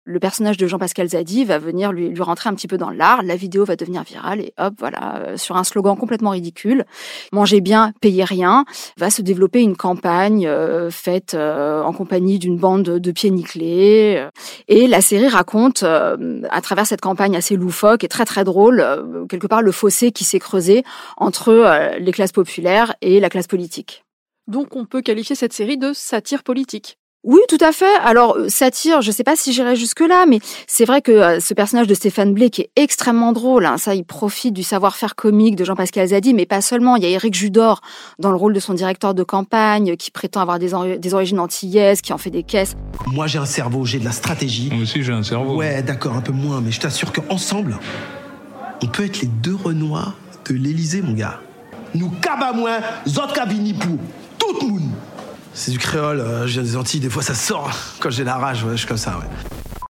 le 0.10 0.20
personnage 0.20 0.58
de 0.58 0.66
Jean-Pascal 0.66 1.08
Zadi 1.08 1.46
va 1.46 1.60
venir 1.60 1.92
lui, 1.92 2.10
lui 2.10 2.22
rentrer 2.24 2.50
un 2.50 2.56
petit 2.56 2.68
peu 2.68 2.78
dans 2.78 2.90
l'art, 2.90 3.22
la 3.22 3.36
vidéo 3.36 3.64
va 3.64 3.76
devenir 3.76 4.02
virale 4.04 4.42
et 4.42 4.54
hop, 4.58 4.74
voilà, 4.80 5.18
euh, 5.18 5.38
sur 5.38 5.56
un 5.56 5.64
slogan 5.64 5.96
complètement 5.96 6.32
ridicule, 6.32 6.86
mangez 7.32 7.62
bien, 7.62 7.94
payez 8.02 8.24
rien, 8.24 8.66
va 8.98 9.12
se 9.12 9.22
développer 9.22 9.62
une 9.62 9.76
campagne 9.76 10.48
euh, 10.48 10.90
faite 10.90 11.36
euh, 11.36 11.84
en 11.84 11.94
compagnie 11.94 12.40
d'une 12.40 12.58
bande 12.58 12.84
de 12.84 13.12
pieds 13.12 13.30
nickelés. 13.30 14.26
Et 14.68 14.88
la 14.88 15.02
série 15.02 15.28
raconte, 15.28 15.84
à 15.84 16.62
travers 16.62 16.88
cette 16.88 17.02
campagne 17.02 17.36
assez 17.36 17.56
loufoque 17.56 18.04
et 18.04 18.08
très 18.08 18.26
très 18.26 18.44
drôle, 18.44 18.84
quelque 19.30 19.48
part 19.48 19.62
le 19.62 19.72
fossé 19.72 20.12
qui 20.12 20.24
s'est 20.24 20.40
creusé 20.40 20.84
entre 21.18 21.98
les 22.00 22.12
classes 22.12 22.32
populaires 22.32 22.96
et 23.02 23.20
la 23.20 23.30
classe 23.30 23.48
politique. 23.48 24.04
Donc 24.48 24.76
on 24.76 24.86
peut 24.86 25.02
qualifier 25.02 25.36
cette 25.36 25.54
série 25.54 25.78
de 25.78 25.94
satire 25.94 26.44
politique. 26.44 26.99
Oui, 27.26 27.40
tout 27.50 27.58
à 27.60 27.74
fait. 27.74 27.94
Alors, 28.06 28.38
euh, 28.38 28.48
satire, 28.48 29.02
je 29.02 29.10
ne 29.10 29.14
sais 29.14 29.26
pas 29.26 29.36
si 29.36 29.52
j'irai 29.52 29.76
jusque-là, 29.76 30.26
mais 30.26 30.40
c'est 30.68 30.86
vrai 30.86 31.02
que 31.02 31.12
euh, 31.12 31.40
ce 31.42 31.54
personnage 31.54 31.86
de 31.88 31.94
Stéphane 31.94 32.34
Blé, 32.34 32.50
qui 32.50 32.62
est 32.62 32.70
extrêmement 32.78 33.34
drôle, 33.34 33.66
hein, 33.66 33.78
ça, 33.78 33.94
il 33.94 34.06
profite 34.06 34.54
du 34.54 34.64
savoir-faire 34.64 35.16
comique 35.16 35.58
de 35.58 35.66
Jean-Pascal 35.66 36.08
Zadi, 36.08 36.34
mais 36.34 36.46
pas 36.46 36.62
seulement. 36.62 36.96
Il 36.96 37.04
y 37.04 37.06
a 37.06 37.10
Éric 37.10 37.34
Judor 37.34 37.82
dans 38.20 38.32
le 38.32 38.38
rôle 38.38 38.54
de 38.54 38.60
son 38.62 38.74
directeur 38.74 39.14
de 39.14 39.24
campagne, 39.24 39.98
qui 39.98 40.12
prétend 40.12 40.40
avoir 40.40 40.60
des, 40.60 40.98
des 40.98 41.14
origines 41.14 41.40
antillaises, 41.40 42.00
qui 42.00 42.14
en 42.14 42.18
fait 42.18 42.30
des 42.30 42.44
caisses. 42.44 42.76
Moi, 43.08 43.28
j'ai 43.28 43.40
un 43.40 43.46
cerveau, 43.46 43.84
j'ai 43.84 44.00
de 44.00 44.06
la 44.06 44.14
stratégie. 44.14 44.70
Moi 44.72 44.84
aussi, 44.84 45.04
j'ai 45.04 45.12
un 45.12 45.24
cerveau. 45.24 45.58
Ouais, 45.58 45.84
d'accord, 45.84 46.16
un 46.16 46.22
peu 46.22 46.32
moins, 46.32 46.62
mais 46.62 46.72
je 46.72 46.80
t'assure 46.80 47.12
qu'ensemble, 47.12 47.80
on 48.82 48.88
peut 48.88 49.04
être 49.04 49.20
les 49.20 49.28
deux 49.28 49.56
Renois 49.56 50.14
de 50.48 50.56
l'Élysée, 50.56 51.02
mon 51.02 51.14
gars. 51.14 51.42
Nous 51.94 52.12
moins, 52.56 52.80
zot 53.08 53.22
pour 53.28 54.58
tout 54.58 54.68
le 54.68 54.74
monde. 54.74 54.90
C'est 55.60 55.72
du 55.72 55.78
créole, 55.78 56.22
euh, 56.22 56.48
je 56.48 56.54
viens 56.54 56.64
des 56.64 56.78
Antilles, 56.78 57.02
des 57.02 57.10
fois 57.10 57.22
ça 57.22 57.36
sort 57.36 57.70
quand 58.00 58.10
j'ai 58.10 58.24
la 58.24 58.38
rage, 58.38 58.66
je 58.72 58.78
suis 58.78 58.88
comme 58.88 58.96
ça. 58.96 59.20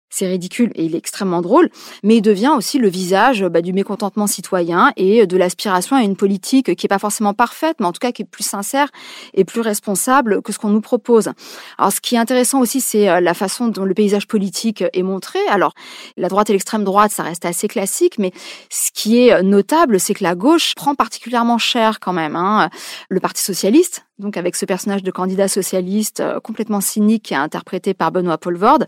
C'est 0.09 0.25
ridicule 0.25 0.71
et 0.73 0.85
il 0.85 0.95
est 0.95 0.97
extrêmement 0.97 1.41
drôle, 1.43 1.69
mais 2.01 2.17
il 2.17 2.21
devient 2.23 2.51
aussi 2.57 2.79
le 2.79 2.89
visage 2.89 3.43
bah, 3.45 3.61
du 3.61 3.71
mécontentement 3.71 4.25
citoyen 4.25 4.91
et 4.97 5.27
de 5.27 5.37
l'aspiration 5.37 5.95
à 5.95 6.01
une 6.01 6.15
politique 6.15 6.75
qui 6.75 6.87
est 6.87 6.89
pas 6.89 6.97
forcément 6.97 7.35
parfaite, 7.35 7.77
mais 7.79 7.85
en 7.85 7.91
tout 7.91 7.99
cas 7.99 8.11
qui 8.11 8.23
est 8.23 8.25
plus 8.25 8.43
sincère 8.43 8.87
et 9.35 9.45
plus 9.45 9.61
responsable 9.61 10.41
que 10.41 10.51
ce 10.51 10.57
qu'on 10.57 10.69
nous 10.69 10.81
propose. 10.81 11.29
Alors, 11.77 11.93
ce 11.93 12.01
qui 12.01 12.15
est 12.15 12.17
intéressant 12.17 12.59
aussi, 12.59 12.81
c'est 12.81 13.07
euh, 13.07 13.21
la 13.21 13.35
façon 13.35 13.67
dont 13.67 13.85
le 13.85 13.93
paysage 13.93 14.27
politique 14.27 14.83
est 14.93 15.03
montré. 15.03 15.37
Alors, 15.47 15.73
la 16.17 16.27
droite 16.27 16.49
et 16.49 16.53
l'extrême 16.53 16.83
droite, 16.83 17.11
ça 17.11 17.21
reste 17.21 17.45
assez 17.45 17.67
classique, 17.67 18.17
mais 18.17 18.31
ce 18.71 18.89
qui 18.93 19.27
est 19.27 19.43
notable, 19.43 19.99
c'est 19.99 20.15
que 20.15 20.23
la 20.23 20.33
gauche 20.33 20.73
prend 20.75 20.95
particulièrement 20.95 21.59
cher 21.59 21.99
quand 21.99 22.13
même. 22.13 22.35
Hein. 22.35 22.69
Le 23.09 23.19
Parti 23.19 23.43
socialiste, 23.43 24.03
donc 24.21 24.37
avec 24.37 24.55
ce 24.55 24.65
personnage 24.65 25.03
de 25.03 25.11
candidat 25.11 25.49
socialiste 25.49 26.21
euh, 26.21 26.39
complètement 26.39 26.79
cynique 26.79 27.23
qui 27.23 27.33
est 27.33 27.37
interprété 27.37 27.93
par 27.93 28.11
Benoît 28.11 28.37
Poelvoorde. 28.37 28.87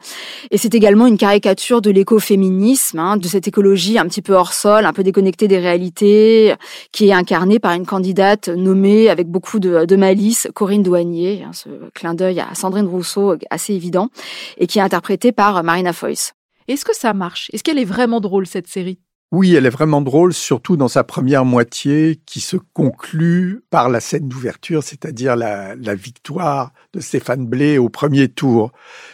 Et 0.52 0.58
c'est 0.58 0.74
également 0.74 1.08
une 1.08 1.18
caricature 1.18 1.82
de 1.82 1.92
l'écoféminisme, 1.92 3.00
hein, 3.00 3.18
de 3.18 3.28
cette 3.28 3.48
écologie 3.48 3.98
un 3.98 4.06
petit 4.06 4.22
peu 4.22 4.34
hors 4.34 4.54
sol, 4.54 4.86
un 4.86 4.94
peu 4.94 5.04
déconnectée 5.04 5.48
des 5.48 5.60
réalités, 5.60 6.56
qui 6.92 7.10
est 7.10 7.14
incarnée 7.14 7.60
par 7.60 7.74
une 7.74 7.86
candidate 7.86 8.48
nommée 8.48 9.10
avec 9.10 9.28
beaucoup 9.28 9.60
de, 9.60 9.96
malice, 9.96 10.48
Corinne 10.54 10.84
Douanier, 10.84 11.44
hein, 11.44 11.52
ce 11.54 11.70
clin 11.94 12.14
d'œil 12.14 12.40
à 12.40 12.56
Sandrine 12.56 12.88
Rousseau 12.88 13.36
assez 13.50 13.74
évident, 13.74 14.10
et 14.58 14.68
qui 14.68 14.80
est 14.80 14.84
interprétée 14.84 15.32
par 15.32 15.64
Marina 15.64 15.94
Foïs. 15.94 16.34
Est-ce 16.68 16.86
que 16.86 16.96
ça 16.96 17.14
marche? 17.14 17.50
Est-ce 17.52 17.64
qu'elle 17.64 17.80
est 17.80 17.86
vraiment 17.86 18.22
drôle 18.22 18.48
cette 18.48 18.68
série? 18.68 19.00
Oui, 19.34 19.56
elle 19.56 19.66
est 19.66 19.72
vraiment 19.72 20.02
drôle, 20.02 20.32
surtout 20.32 20.78
dans 20.78 20.88
sa 20.88 21.04
première 21.04 21.44
moitié 21.44 22.22
qui 22.28 22.40
se 22.40 22.56
conclut 22.56 23.64
par 23.72 23.90
la 23.90 24.00
scène 24.00 24.28
d'ouverture, 24.28 24.84
c'est-à-dire 24.84 25.36
la, 25.36 25.96
victoire 25.96 26.72
de 26.94 27.00
Stéphane 27.00 27.48
Blé 27.48 27.80
au 27.80 27.90
premier 27.90 28.28
tour. 28.28 28.72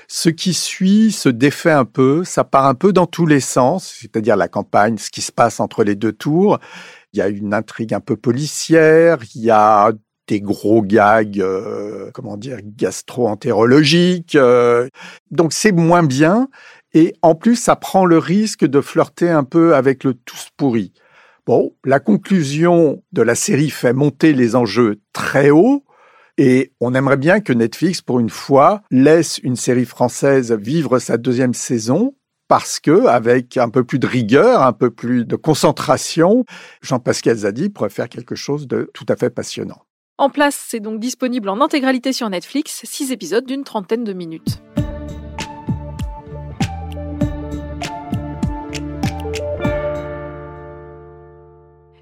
Ce 0.10 0.28
qui 0.28 0.54
suit 0.54 1.14
se 1.14 1.30
défait 1.30 1.72
un 1.72 1.86
peu, 1.86 2.26
ça 2.26 2.44
part 2.44 2.66
un 2.66 2.74
peu 2.76 2.92
dans 2.92 3.06
tous 3.06 3.26
les 3.26 3.40
sens, 3.40 3.96
c'est-à-dire 4.02 4.36
la 4.36 4.50
campagne, 4.50 4.98
ce 4.98 5.10
qui 5.10 5.22
se 5.22 5.32
passe 5.32 5.62
entre 5.62 5.86
les 5.86 5.96
deux 5.96 6.12
tours. 6.12 6.60
Il 7.14 7.20
y 7.20 7.22
a 7.22 7.30
une 7.30 7.54
intrigue 7.54 7.94
un 7.94 8.02
peu 8.02 8.18
policière, 8.18 9.20
il 9.36 9.44
y 9.44 9.52
a 9.52 9.94
des 10.28 10.42
gros 10.42 10.82
gags, 10.82 11.40
euh, 11.40 12.12
comment 12.14 12.36
dire, 12.36 12.60
gastro-entérologiques. 12.62 14.36
Euh. 14.36 14.90
donc 15.32 15.54
c'est 15.54 15.72
moins 15.72 16.04
bien. 16.04 16.50
Et 16.94 17.14
en 17.22 17.36
plus, 17.36 17.56
ça 17.56 17.76
prend 17.76 18.06
le 18.06 18.18
risque 18.18 18.66
de 18.66 18.82
flirter 18.82 19.30
un 19.30 19.44
peu 19.44 19.76
avec 19.76 20.04
le 20.04 20.14
tous 20.14 20.50
pourri. 20.58 20.94
Bon, 21.46 21.74
la 21.84 22.00
conclusion 22.00 23.04
de 23.12 23.22
la 23.22 23.36
série 23.36 23.70
fait 23.70 23.94
monter 23.94 24.34
les 24.34 24.56
enjeux 24.56 25.00
très 25.14 25.50
haut. 25.50 25.84
Et 26.38 26.72
on 26.80 26.94
aimerait 26.94 27.18
bien 27.18 27.42
que 27.42 27.52
Netflix, 27.52 28.02
pour 28.02 28.20
une 28.20 28.30
fois, 28.30 28.82
laisse 28.92 29.40
une 29.40 29.56
série 29.56 29.86
française 29.86 30.54
vivre 30.54 31.00
sa 31.00 31.18
deuxième 31.18 31.54
saison 31.54 32.16
parce 32.48 32.80
que, 32.80 33.06
avec 33.08 33.58
un 33.58 33.70
peu 33.70 33.84
plus 33.84 34.00
de 34.00 34.08
rigueur, 34.08 34.64
un 34.64 34.74
peu 34.74 34.90
plus 34.90 35.26
de 35.26 35.36
concentration, 35.36 36.46
Jean-Pascal 36.82 37.38
Zadi 37.38 37.70
pourrait 37.70 37.90
faire 37.90 38.10
quelque 38.10 38.36
chose 38.36 38.68
de 38.68 38.90
tout 38.94 39.06
à 39.10 39.16
fait 39.16 39.30
passionnant. 39.30 39.84
En 40.18 40.30
place, 40.30 40.66
c'est 40.68 40.80
donc 40.82 41.00
disponible 41.00 41.48
en 41.48 41.62
intégralité 41.62 42.12
sur 42.12 42.30
Netflix, 42.30 42.82
six 42.84 43.12
épisodes 43.12 43.46
d'une 43.46 43.64
trentaine 43.64 44.04
de 44.04 44.14
minutes. 44.14 44.62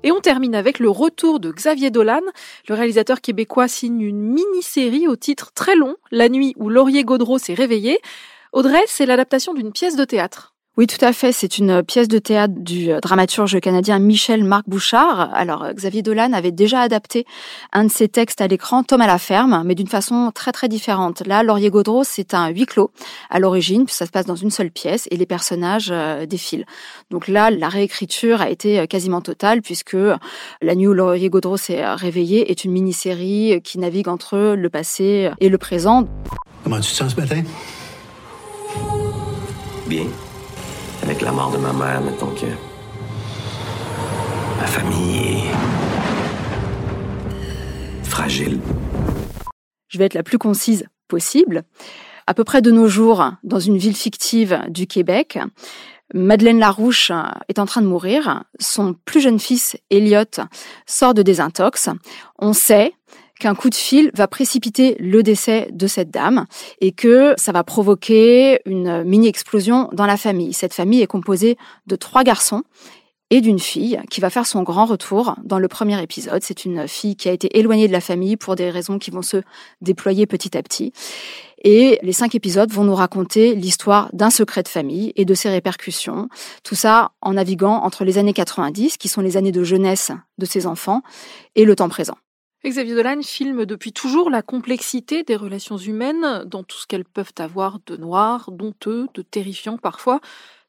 Et 0.08 0.12
on 0.14 0.22
termine 0.22 0.56
avec 0.56 0.80
le 0.80 0.90
retour 0.90 1.42
de 1.42 1.52
Xavier 1.52 1.92
Dolan. 1.92 2.22
Le 2.70 2.76
réalisateur 2.76 3.20
québécois 3.20 3.68
signe 3.68 4.00
une 4.00 4.22
mini-série 4.22 5.06
au 5.06 5.18
titre 5.18 5.52
très 5.54 5.76
long, 5.76 5.98
La 6.12 6.30
nuit 6.30 6.54
où 6.56 6.70
Laurier 6.70 7.04
Gaudreau 7.04 7.38
s'est 7.40 7.54
réveillé. 7.54 8.00
Audrey, 8.54 8.82
c'est 8.88 9.06
l'adaptation 9.06 9.54
d'une 9.54 9.74
pièce 9.74 9.98
de 9.98 10.06
théâtre. 10.06 10.56
Oui, 10.78 10.86
tout 10.86 11.04
à 11.04 11.12
fait. 11.12 11.32
C'est 11.32 11.58
une 11.58 11.82
pièce 11.82 12.08
de 12.08 12.20
théâtre 12.20 12.54
du 12.56 12.92
euh, 12.92 13.00
dramaturge 13.00 13.60
canadien 13.60 13.98
Michel 13.98 14.44
Marc 14.44 14.70
Bouchard. 14.70 15.34
Alors, 15.34 15.64
euh, 15.64 15.74
Xavier 15.74 16.04
Dolan 16.04 16.34
avait 16.34 16.52
déjà 16.52 16.82
adapté 16.82 17.26
un 17.74 17.86
de 17.86 17.92
ses 17.92 18.08
textes 18.08 18.42
à 18.42 18.48
l'écran, 18.48 18.84
Tom 18.84 19.02
à 19.02 19.08
la 19.08 19.18
ferme, 19.18 19.64
mais 19.66 19.74
d'une 19.74 19.88
façon 19.88 20.32
très 20.32 20.52
très 20.52 20.68
différente. 20.68 21.26
Là, 21.26 21.42
Laurier 21.42 21.72
Gaudreau, 21.72 22.04
c'est 22.04 22.36
un 22.36 22.50
huis 22.50 22.68
clos 22.68 22.92
à 23.32 23.40
l'origine, 23.40 23.86
ça 23.88 24.06
se 24.06 24.12
passe 24.12 24.28
dans 24.28 24.36
une 24.36 24.52
seule 24.52 24.70
pièce 24.70 25.08
et 25.10 25.18
les 25.18 25.26
personnages 25.26 25.90
euh, 25.92 26.28
défilent. 26.28 26.68
Donc 27.10 27.28
là, 27.28 27.50
la 27.50 27.70
réécriture 27.70 28.42
a 28.42 28.52
été 28.52 28.88
quasiment 28.88 29.22
totale 29.22 29.64
puisque 29.64 29.98
La 30.62 30.76
nuit 30.76 30.86
où 30.86 30.94
Laurier 30.94 31.30
Gaudreau 31.30 31.58
s'est 31.58 31.84
réveillé 31.96 32.52
est 32.52 32.66
une 32.66 32.72
mini-série 32.72 33.62
qui 33.64 33.80
navigue 33.80 34.10
entre 34.10 34.54
le 34.56 34.70
passé 34.70 35.32
et 35.40 35.50
le 35.50 35.58
présent. 35.58 36.08
Comment 36.64 36.80
tu 36.80 36.92
te 36.92 36.96
sens 36.96 37.16
ce 37.16 37.20
matin? 37.20 37.42
Bien 39.88 40.06
avec 41.04 41.22
la 41.22 41.32
mort 41.32 41.52
de 41.52 41.58
ma 41.58 41.74
mère, 41.74 42.02
que 42.02 42.46
ma 44.60 44.68
famille 44.68 45.44
est 48.04 48.06
fragile. 48.06 48.60
Je 49.88 49.98
vais 49.98 50.06
être 50.06 50.14
la 50.14 50.24
plus 50.24 50.38
concise 50.38 50.86
possible. 51.08 51.64
À 52.26 52.34
peu 52.34 52.44
près 52.44 52.62
de 52.62 52.72
nos 52.72 52.88
jours, 52.88 53.32
dans 53.44 53.60
une 53.60 53.78
ville 53.78 53.96
fictive 53.96 54.62
du 54.70 54.86
Québec, 54.86 55.40
Madeleine 56.14 56.60
Larouche 56.60 57.12
est 57.50 57.60
en 57.60 57.66
train 57.66 57.82
de 57.82 57.88
mourir. 57.88 58.44
Son 58.60 58.96
plus 59.06 59.22
jeune 59.22 59.40
fils, 59.40 59.78
Elliot, 59.90 60.24
sort 60.86 61.14
de 61.14 61.22
désintox. 61.22 61.90
On 62.40 62.54
sait 62.54 62.94
qu'un 63.40 63.56
coup 63.56 63.70
de 63.70 63.76
fil 63.76 64.12
va 64.14 64.28
précipiter 64.28 64.96
le 65.00 65.24
décès 65.24 65.70
de 65.72 65.88
cette 65.88 66.12
dame 66.12 66.46
et 66.82 66.92
que 66.92 67.34
ça 67.38 67.52
va 67.52 67.64
provoquer 67.64 68.60
une 68.66 69.04
mini-explosion 69.04 69.90
dans 69.94 70.06
la 70.06 70.18
famille. 70.18 70.54
Cette 70.54 70.74
famille 70.74 71.02
est 71.02 71.08
composée 71.08 71.58
de 71.88 71.96
trois 71.96 72.24
garçons 72.24 72.64
et 73.30 73.42
d'une 73.42 73.60
fille 73.60 74.00
qui 74.10 74.22
va 74.22 74.30
faire 74.30 74.46
son 74.46 74.64
grand 74.64 74.86
retour 74.86 75.36
dans 75.44 75.60
le 75.60 75.68
premier 75.68 76.02
épisode. 76.02 76.42
C'est 76.44 76.66
une 76.66 76.88
fille 76.88 77.16
qui 77.16 77.28
a 77.28 77.34
été 77.34 77.58
éloignée 77.58 77.88
de 77.88 77.94
la 77.94 78.02
famille 78.02 78.38
pour 78.38 78.56
des 78.56 78.70
raisons 78.70 79.00
qui 79.00 79.12
vont 79.12 79.22
se 79.22 79.42
déployer 79.82 80.26
petit 80.26 80.58
à 80.58 80.64
petit. 80.64 80.94
Et 81.64 82.00
les 82.04 82.14
cinq 82.14 82.36
épisodes 82.36 82.72
vont 82.72 82.84
nous 82.84 82.96
raconter 82.96 83.56
l'histoire 83.56 84.10
d'un 84.14 84.30
secret 84.30 84.64
de 84.64 84.68
famille 84.68 85.12
et 85.16 85.26
de 85.26 85.34
ses 85.34 85.50
répercussions. 85.50 86.30
Tout 86.64 86.76
ça 86.76 87.12
en 87.22 87.34
naviguant 87.34 87.82
entre 87.84 88.06
les 88.06 88.18
années 88.18 88.34
90, 88.34 88.98
qui 88.98 89.08
sont 89.10 89.22
les 89.22 89.38
années 89.38 89.52
de 89.52 89.64
jeunesse 89.64 90.12
de 90.38 90.46
ces 90.46 90.68
enfants, 90.68 91.02
et 91.56 91.66
le 91.66 91.76
temps 91.76 91.90
présent. 91.90 92.16
Xavier 92.66 92.94
Dolan 92.96 93.22
filme 93.24 93.66
depuis 93.66 93.94
toujours 93.94 94.30
la 94.30 94.42
complexité 94.44 95.24
des 95.24 95.36
relations 95.36 95.78
humaines 95.78 96.44
dans 96.46 96.64
tout 96.64 96.78
ce 96.78 96.86
qu'elles 96.86 97.06
peuvent 97.06 97.34
avoir 97.40 97.80
de 97.86 97.98
noir, 97.98 98.52
d'honteux, 98.52 99.08
de 99.16 99.22
terrifiant 99.24 99.78
parfois. 99.78 100.20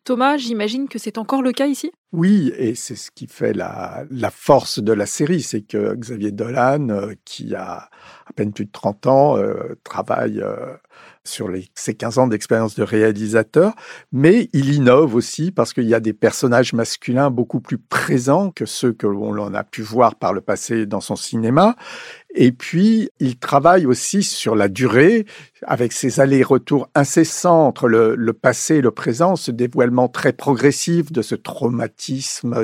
Thomas, 0.05 0.37
j'imagine 0.39 0.89
que 0.89 0.99
c'est 0.99 1.19
encore 1.19 1.43
le 1.43 1.53
cas 1.53 1.67
ici? 1.67 1.91
Oui, 2.13 2.53
et 2.57 2.75
c'est 2.75 2.97
ce 2.97 3.11
qui 3.11 3.27
fait 3.27 3.53
la, 3.53 4.07
force 4.33 4.79
de 4.79 4.93
la 4.93 5.05
série, 5.05 5.43
c'est 5.43 5.61
que 5.61 5.95
Xavier 5.95 6.33
Dolan, 6.33 6.89
euh, 6.89 7.13
qui 7.27 7.55
a 7.55 7.91
à 8.27 8.33
peine 8.35 8.53
plus 8.53 8.65
de 8.65 8.73
30 8.73 9.07
ans, 9.07 9.37
euh, 9.37 9.79
travaille 9.85 10.41
euh, 10.41 10.75
sur 11.23 11.49
les, 11.49 11.69
ses 11.75 11.95
15 11.95 12.19
ans 12.19 12.27
d'expérience 12.27 12.75
de 12.77 12.83
réalisateur, 12.83 13.75
mais 14.11 14.49
il 14.55 14.75
innove 14.75 15.15
aussi 15.15 15.51
parce 15.51 15.75
qu'il 15.75 15.85
y 15.85 15.95
a 15.95 16.01
des 16.01 16.15
personnages 16.15 16.73
masculins 16.73 17.31
beaucoup 17.31 17.61
plus 17.61 17.79
présents 17.79 18.51
que 18.51 18.65
ceux 18.65 18.93
que 18.93 19.07
l'on 19.07 19.53
a 19.53 19.65
pu 19.65 19.83
voir 19.83 20.15
par 20.15 20.33
le 20.33 20.41
passé 20.41 20.87
dans 20.87 21.01
son 21.01 21.17
cinéma. 21.17 21.77
Et 22.35 22.53
puis, 22.53 23.11
il 23.21 23.39
travaille 23.39 23.87
aussi 23.87 24.23
sur 24.23 24.55
la 24.55 24.69
durée, 24.69 25.27
avec 25.63 25.93
ses 25.93 26.21
allers-retours 26.21 26.89
incessants 26.95 27.67
entre 27.67 27.89
le, 27.89 28.15
le, 28.15 28.33
passé 28.33 28.77
et 28.77 28.81
le 28.81 28.91
présent, 28.91 29.37
ce 29.37 29.51
dévoilement 29.51 30.09
très 30.09 30.33
progressif 30.33 31.11
de 31.13 31.23
ce 31.23 31.35
traumatisme 31.35 31.98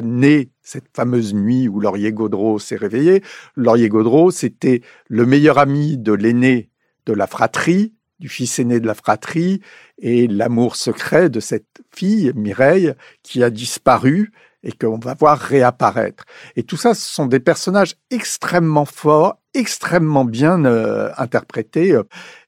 né 0.03 0.51
cette 0.63 0.87
fameuse 0.95 1.35
nuit 1.35 1.69
où 1.69 1.81
Laurier 1.81 2.13
Gaudreau 2.13 2.59
s'est 2.59 2.77
réveillé. 2.77 3.23
Laurier 3.57 3.89
Gaudreau, 3.89 4.31
c'était 4.31 4.83
le 5.09 5.27
meilleur 5.27 5.59
ami 5.59 5.99
de 5.99 6.13
l'aîné 6.13 6.71
de 7.07 7.13
la 7.13 7.27
fratrie, 7.27 7.95
du 8.19 8.29
fils 8.29 8.59
aîné 8.59 8.81
de 8.81 8.87
la 8.87 8.95
fratrie 8.95 9.61
et 9.99 10.27
l'amour 10.27 10.77
secret 10.77 11.29
de 11.29 11.41
cette 11.41 11.83
fille, 11.95 12.33
Mireille, 12.35 12.95
qui 13.23 13.43
a 13.43 13.51
disparu 13.51 14.33
et 14.63 14.73
qu'on 14.73 14.99
va 14.99 15.15
voir 15.15 15.39
réapparaître. 15.39 16.25
Et 16.57 16.63
tout 16.63 16.77
ça, 16.77 16.95
ce 16.95 17.07
sont 17.07 17.27
des 17.27 17.41
personnages 17.41 17.97
extrêmement 18.11 18.87
forts, 18.87 19.39
extrêmement 19.53 20.25
bien 20.25 20.65
euh, 20.65 21.11
interprétés. 21.19 21.95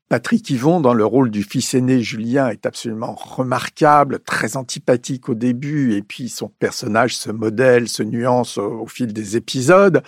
Patrick 0.08 0.48
Yvon, 0.50 0.80
dans 0.80 0.94
le 0.94 1.04
rôle 1.04 1.30
du 1.30 1.42
fils 1.42 1.74
aîné 1.74 2.00
Julien, 2.00 2.48
est 2.48 2.64
absolument 2.64 3.16
remarquable, 3.16 4.20
très 4.20 4.56
antipathique 4.56 5.28
au 5.28 5.34
début, 5.34 5.94
et 5.94 6.02
puis 6.02 6.28
son 6.28 6.48
personnage 6.48 7.16
se 7.16 7.32
modèle, 7.32 7.88
se 7.88 8.04
nuance 8.04 8.56
au 8.56 8.86
fil 8.86 9.12
des 9.12 9.36
épisodes. 9.36 10.02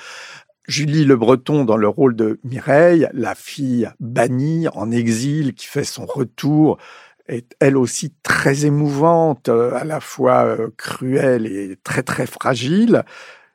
Julie 0.68 1.04
Le 1.04 1.16
Breton 1.16 1.64
dans 1.64 1.76
le 1.76 1.88
rôle 1.88 2.14
de 2.14 2.38
Mireille, 2.44 3.08
la 3.12 3.34
fille 3.34 3.88
bannie 3.98 4.68
en 4.68 4.92
exil 4.92 5.54
qui 5.54 5.66
fait 5.66 5.82
son 5.82 6.06
retour, 6.06 6.78
est 7.26 7.56
elle 7.58 7.76
aussi 7.76 8.14
très 8.22 8.66
émouvante, 8.66 9.48
à 9.48 9.82
la 9.84 10.00
fois 10.00 10.44
euh, 10.44 10.68
cruelle 10.76 11.46
et 11.46 11.76
très 11.82 12.04
très 12.04 12.26
fragile. 12.26 13.02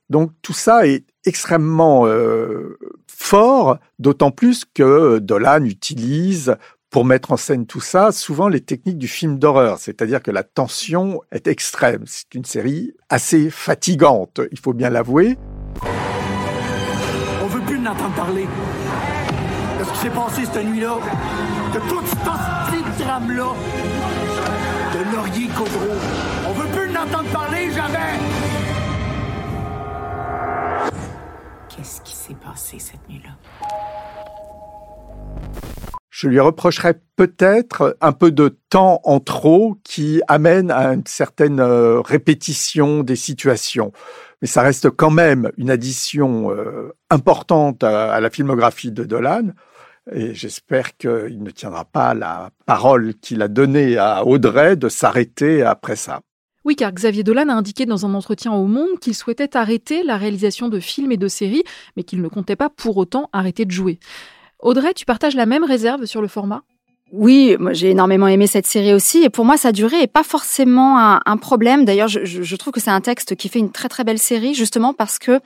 Donc 0.10 0.32
tout 0.42 0.54
ça 0.54 0.86
est 0.88 1.06
extrêmement 1.26 2.06
euh, 2.06 2.78
fort, 3.16 3.78
d'autant 4.00 4.32
plus 4.32 4.66
que 4.74 5.20
Dolan 5.20 5.64
utilise 5.66 6.56
pour 6.90 7.06
mettre 7.06 7.32
en 7.32 7.38
scène 7.38 7.66
tout 7.66 7.82
ça, 7.82 8.12
souvent 8.12 8.48
les 8.48 8.62
techniques 8.62 9.00
du 9.00 9.08
film 9.08 9.40
d'horreur, 9.40 9.80
c'est-à-dire 9.80 10.22
que 10.22 10.30
la 10.30 10.44
tension 10.44 11.22
est 11.32 11.48
extrême. 11.48 12.04
C'est 12.06 12.36
une 12.36 12.46
série 12.46 12.94
assez 13.10 13.50
fatigante, 13.50 14.42
il 14.52 14.60
faut 14.60 14.74
bien 14.74 14.90
l'avouer 14.90 15.38
n'entendre 17.84 18.16
parler 18.16 18.48
de 19.80 19.84
ce 19.84 19.92
qui 19.92 19.98
s'est 19.98 20.10
passé 20.10 20.46
cette 20.46 20.66
nuit-là, 20.66 20.98
de 21.74 21.80
toute 21.90 22.08
cette 22.08 23.06
drame-là, 23.06 23.54
de 24.94 25.16
Laurier 25.16 25.48
Caudreau. 25.48 25.98
On 26.48 26.54
veut 26.54 26.70
plus 26.70 26.92
n'entendre 26.92 27.30
parler, 27.32 27.72
jamais! 27.72 28.63
Qu'est-ce 31.84 32.00
qui 32.00 32.16
s'est 32.16 32.36
passé 32.36 32.80
cette 32.80 33.10
nuit-là? 33.10 33.32
Je 36.10 36.30
lui 36.30 36.40
reprocherais 36.40 37.02
peut-être 37.18 37.98
un 38.00 38.14
peu 38.14 38.32
de 38.32 38.58
temps 38.70 39.02
en 39.04 39.20
trop 39.20 39.76
qui 39.84 40.22
amène 40.30 40.72
à 40.72 40.94
une 40.94 41.06
certaine 41.06 41.60
euh, 41.60 42.00
répétition 42.00 43.04
des 43.04 43.18
situations. 43.18 43.92
Mais 44.42 44.48
ça 44.48 44.62
reste 44.62 44.92
quand 44.92 45.10
même 45.10 45.52
une 45.58 45.70
addition 45.70 46.52
euh, 46.52 46.96
importante 47.10 47.84
à, 47.84 48.18
la 48.22 48.30
filmographie 48.30 48.94
de 48.94 49.04
Dolan. 49.04 49.50
Et 50.14 50.34
j'espère 50.34 50.96
qu'il 50.96 51.44
ne 51.44 51.52
tiendra 51.52 51.84
pas 51.84 52.14
la 52.14 52.52
parole 52.66 53.14
qu'il 53.16 53.42
a 53.42 53.50
donnée 53.50 53.98
à 53.98 54.26
Audrey 54.26 54.78
de 54.78 54.88
s'arrêter 54.88 55.64
après 55.64 55.98
ça. 55.98 56.22
Oui, 56.66 56.78
car 56.78 56.94
Xavier 56.94 57.24
Dolan 57.24 57.50
a 57.50 57.54
indiqué 57.54 57.86
dans 57.86 58.06
un 58.06 58.14
entretien 58.14 58.54
au 58.54 58.68
Monde 58.68 59.00
qu'il 59.02 59.16
souhaitait 59.16 59.58
arrêter 59.58 60.02
la 60.04 60.18
réalisation 60.18 60.70
de 60.70 60.80
films 60.80 61.12
et 61.12 61.18
de 61.18 61.28
séries, 61.28 61.64
mais 61.98 62.04
qu'il 62.04 62.22
ne 62.22 62.28
comptait 62.30 62.56
pas 62.56 62.70
pour 62.70 62.96
autant 62.96 63.30
arrêter 63.34 63.66
de 63.66 63.72
jouer. 63.72 64.00
Audrey, 64.60 64.94
tu 64.94 65.06
partages 65.06 65.36
la 65.36 65.46
même 65.46 65.66
réserve 65.66 66.06
sur 66.06 66.22
le 66.22 66.30
format? 66.30 66.64
Oui, 67.16 67.56
moi 67.60 67.74
j'ai 67.74 67.92
énormément 67.92 68.28
aimé 68.28 68.48
cette 68.48 68.66
série 68.66 68.92
aussi, 68.92 69.22
et 69.22 69.30
pour 69.30 69.46
moi 69.46 69.56
sa 69.56 69.72
durée 69.72 70.02
est 70.02 70.08
pas 70.08 70.24
forcément 70.24 70.98
un, 70.98 71.38
problème. 71.38 71.86
D'ailleurs, 71.86 72.08
je, 72.08 72.26
je, 72.26 72.56
trouve 72.56 72.74
que 72.74 72.80
c'est 72.80 72.90
un 72.90 73.02
texte 73.02 73.36
qui 73.36 73.50
fait 73.50 73.60
une 73.60 73.72
très 73.72 73.88
très 73.88 74.04
belle 74.04 74.18
série, 74.18 74.56
justement 74.56 74.94
parce 74.94 75.20
que 75.20 75.40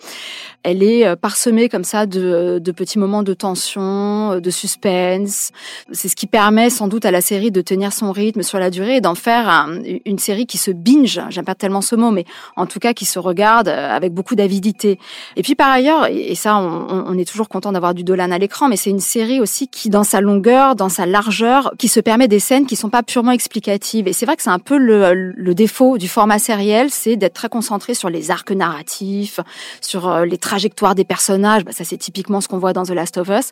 elle 0.63 0.81
est 0.81 1.05
euh, 1.05 1.17
parsemée 1.17 1.67
comme 1.67 1.83
ça 1.83 2.05
de, 2.05 2.59
de 2.63 2.71
petits 2.71 3.00
moments 3.00 3.21
de 3.21 3.33
tension, 3.33 4.31
euh, 4.31 4.39
de 4.39 4.50
suspense. 4.50 5.51
C'est 5.91 6.07
ce 6.07 6.15
qui 6.15 6.25
permet 6.25 6.69
sans 6.69 6.88
doute 6.88 7.03
à 7.03 7.12
la 7.12 7.19
série 7.19 7.51
de 7.51 7.59
tenir 7.59 7.91
son 7.91 8.13
rythme 8.13 8.43
sur 8.43 8.59
la 8.59 8.69
durée 8.69 8.97
et 8.97 9.01
d'en 9.01 9.15
faire 9.15 9.67
une 10.05 10.19
série 10.19 10.45
qui 10.45 10.57
se 10.57 10.71
binge. 10.71 11.19
J'aime 11.29 11.45
pas 11.45 11.55
tellement 11.55 11.81
ce 11.81 11.95
mot, 11.95 12.12
mais 12.12 12.24
en 12.55 12.65
tout 12.65 12.79
cas 12.79 12.93
qui 12.93 13.03
se 13.03 13.19
regarde 13.19 13.67
euh, 13.67 13.89
avec 13.93 14.13
beaucoup 14.13 14.36
d'avidité. 14.36 15.00
Et 15.36 15.41
puis 15.41 15.55
par 15.55 15.69
ailleurs, 15.69 16.07
et 16.09 16.36
ça, 16.36 16.57
on, 16.57 17.05
on 17.07 17.17
est 17.17 17.27
toujours 17.27 17.50
content 17.50 17.74
d'avoir 17.74 17.93
du 17.93 18.05
Dolan 18.05 18.31
à 18.31 18.38
l'écran, 18.38 18.69
mais 18.69 18.77
c'est 18.77 18.89
une 18.89 19.01
série 19.01 19.41
aussi 19.41 19.67
qui, 19.67 19.89
dans 19.89 20.05
sa 20.05 20.21
longueur, 20.21 20.77
dans 20.77 20.89
sa 20.89 21.05
largeur 21.05 21.56
qui 21.77 21.87
se 21.87 21.99
permet 21.99 22.27
des 22.27 22.39
scènes 22.39 22.65
qui 22.65 22.75
sont 22.75 22.89
pas 22.89 23.03
purement 23.03 23.31
explicatives. 23.31 24.07
Et 24.07 24.13
c'est 24.13 24.25
vrai 24.25 24.35
que 24.35 24.43
c'est 24.43 24.49
un 24.49 24.59
peu 24.59 24.77
le, 24.77 25.53
défaut 25.53 25.97
du 25.97 26.07
format 26.07 26.39
sériel, 26.39 26.89
c'est 26.91 27.15
d'être 27.15 27.33
très 27.33 27.49
concentré 27.49 27.93
sur 27.93 28.09
les 28.09 28.31
arcs 28.31 28.51
narratifs, 28.51 29.39
sur 29.81 30.07
euh, 30.07 30.25
les 30.25 30.37
trajectoires 30.37 30.95
des 30.95 31.05
personnages. 31.05 31.65
Bah, 31.65 31.71
ça, 31.71 31.83
c'est 31.83 31.97
typiquement 31.97 32.41
ce 32.41 32.47
qu'on 32.47 32.59
voit 32.59 32.73
dans 32.73 32.83
The 32.83 32.91
Last 32.91 33.17
of 33.17 33.29
Us. 33.29 33.51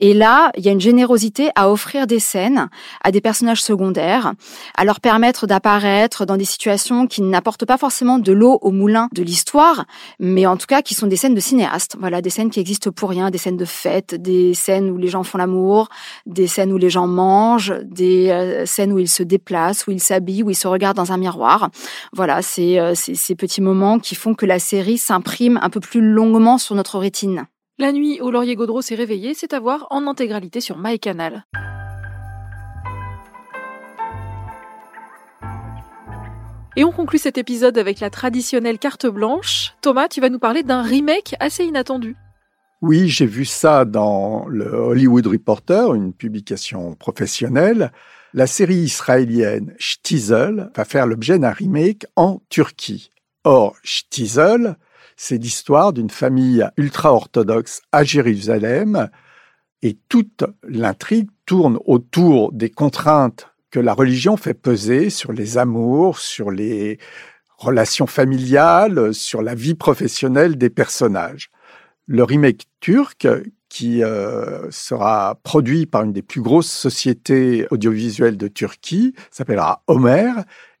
Et 0.00 0.14
là, 0.14 0.50
il 0.56 0.64
y 0.64 0.68
a 0.68 0.72
une 0.72 0.80
générosité 0.80 1.50
à 1.54 1.70
offrir 1.70 2.06
des 2.06 2.18
scènes 2.18 2.68
à 3.02 3.10
des 3.10 3.20
personnages 3.20 3.62
secondaires, 3.62 4.32
à 4.76 4.84
leur 4.84 5.00
permettre 5.00 5.46
d'apparaître 5.46 6.26
dans 6.26 6.36
des 6.36 6.44
situations 6.44 7.06
qui 7.06 7.22
n'apportent 7.22 7.64
pas 7.64 7.78
forcément 7.78 8.18
de 8.18 8.32
l'eau 8.32 8.58
au 8.62 8.70
moulin 8.70 9.08
de 9.12 9.22
l'histoire, 9.22 9.84
mais 10.18 10.46
en 10.46 10.56
tout 10.56 10.66
cas 10.66 10.82
qui 10.82 10.94
sont 10.94 11.06
des 11.06 11.16
scènes 11.16 11.34
de 11.34 11.40
cinéastes. 11.40 11.96
Voilà, 11.98 12.22
des 12.22 12.30
scènes 12.30 12.50
qui 12.50 12.60
existent 12.60 12.90
pour 12.90 13.10
rien, 13.10 13.30
des 13.30 13.38
scènes 13.38 13.56
de 13.56 13.64
fête, 13.64 14.14
des 14.14 14.54
scènes 14.54 14.90
où 14.90 14.96
les 14.96 15.08
gens 15.08 15.22
font 15.22 15.38
l'amour, 15.38 15.88
des 16.26 16.46
scènes 16.46 16.72
où 16.72 16.78
les 16.78 16.90
gens 16.90 17.06
mangent, 17.06 17.74
des 17.84 18.30
euh, 18.30 18.66
scènes 18.66 18.92
où 18.92 18.98
ils 18.98 19.08
se 19.08 19.22
déplacent, 19.22 19.86
où 19.86 19.90
ils 19.90 20.00
s'habillent, 20.00 20.42
où 20.42 20.50
ils 20.50 20.54
se 20.54 20.68
regardent 20.68 20.96
dans 20.96 21.12
un 21.12 21.16
miroir. 21.18 21.70
Voilà, 22.12 22.42
c'est 22.42 22.78
euh, 22.78 22.94
ces 22.94 23.34
petits 23.34 23.60
moments 23.60 23.98
qui 23.98 24.14
font 24.14 24.34
que 24.34 24.46
la 24.46 24.58
série 24.58 24.98
s'imprime 24.98 25.58
un 25.62 25.70
peu 25.70 25.80
plus 25.80 26.00
longuement 26.00 26.58
sur 26.58 26.74
notre 26.74 26.98
rétine. 26.98 27.46
La 27.80 27.92
nuit 27.92 28.20
où 28.20 28.32
Laurier 28.32 28.56
Gaudreau 28.56 28.82
s'est 28.82 28.96
réveillé, 28.96 29.34
c'est 29.34 29.52
à 29.52 29.60
voir 29.60 29.86
en 29.90 30.08
intégralité 30.08 30.60
sur 30.60 30.76
MyCanal. 30.78 31.44
Et 36.76 36.82
on 36.82 36.90
conclut 36.90 37.20
cet 37.20 37.38
épisode 37.38 37.78
avec 37.78 38.00
la 38.00 38.10
traditionnelle 38.10 38.80
carte 38.80 39.06
blanche. 39.06 39.74
Thomas, 39.80 40.08
tu 40.08 40.20
vas 40.20 40.28
nous 40.28 40.40
parler 40.40 40.64
d'un 40.64 40.82
remake 40.82 41.36
assez 41.38 41.64
inattendu. 41.64 42.16
Oui, 42.82 43.08
j'ai 43.08 43.26
vu 43.26 43.44
ça 43.44 43.84
dans 43.84 44.46
le 44.48 44.66
Hollywood 44.74 45.28
Reporter, 45.28 45.94
une 45.94 46.12
publication 46.12 46.96
professionnelle. 46.96 47.92
La 48.34 48.48
série 48.48 48.78
israélienne 48.78 49.74
Shtizel 49.78 50.72
va 50.74 50.84
faire 50.84 51.06
l'objet 51.06 51.38
d'un 51.38 51.52
remake 51.52 52.06
en 52.16 52.40
Turquie. 52.48 53.12
Or, 53.44 53.76
Shtizel, 53.84 54.76
c'est 55.16 55.38
l'histoire 55.38 55.92
d'une 55.92 56.10
famille 56.10 56.66
ultra-orthodoxe 56.76 57.82
à 57.92 58.04
Jérusalem 58.04 59.08
et 59.82 59.98
toute 60.08 60.44
l'intrigue 60.66 61.30
tourne 61.46 61.78
autour 61.86 62.52
des 62.52 62.70
contraintes 62.70 63.48
que 63.70 63.80
la 63.80 63.94
religion 63.94 64.36
fait 64.36 64.54
peser 64.54 65.10
sur 65.10 65.32
les 65.32 65.58
amours, 65.58 66.18
sur 66.18 66.50
les 66.50 66.98
relations 67.58 68.06
familiales, 68.06 69.14
sur 69.14 69.42
la 69.42 69.54
vie 69.54 69.74
professionnelle 69.74 70.56
des 70.56 70.70
personnages. 70.70 71.50
Le 72.06 72.24
remake 72.24 72.64
turc, 72.80 73.26
qui 73.68 74.02
euh, 74.02 74.70
sera 74.70 75.38
produit 75.42 75.86
par 75.86 76.02
une 76.02 76.12
des 76.12 76.22
plus 76.22 76.40
grosses 76.40 76.70
sociétés 76.70 77.66
audiovisuelles 77.70 78.36
de 78.36 78.48
Turquie, 78.48 79.14
s'appellera 79.30 79.82
Homer, 79.86 80.32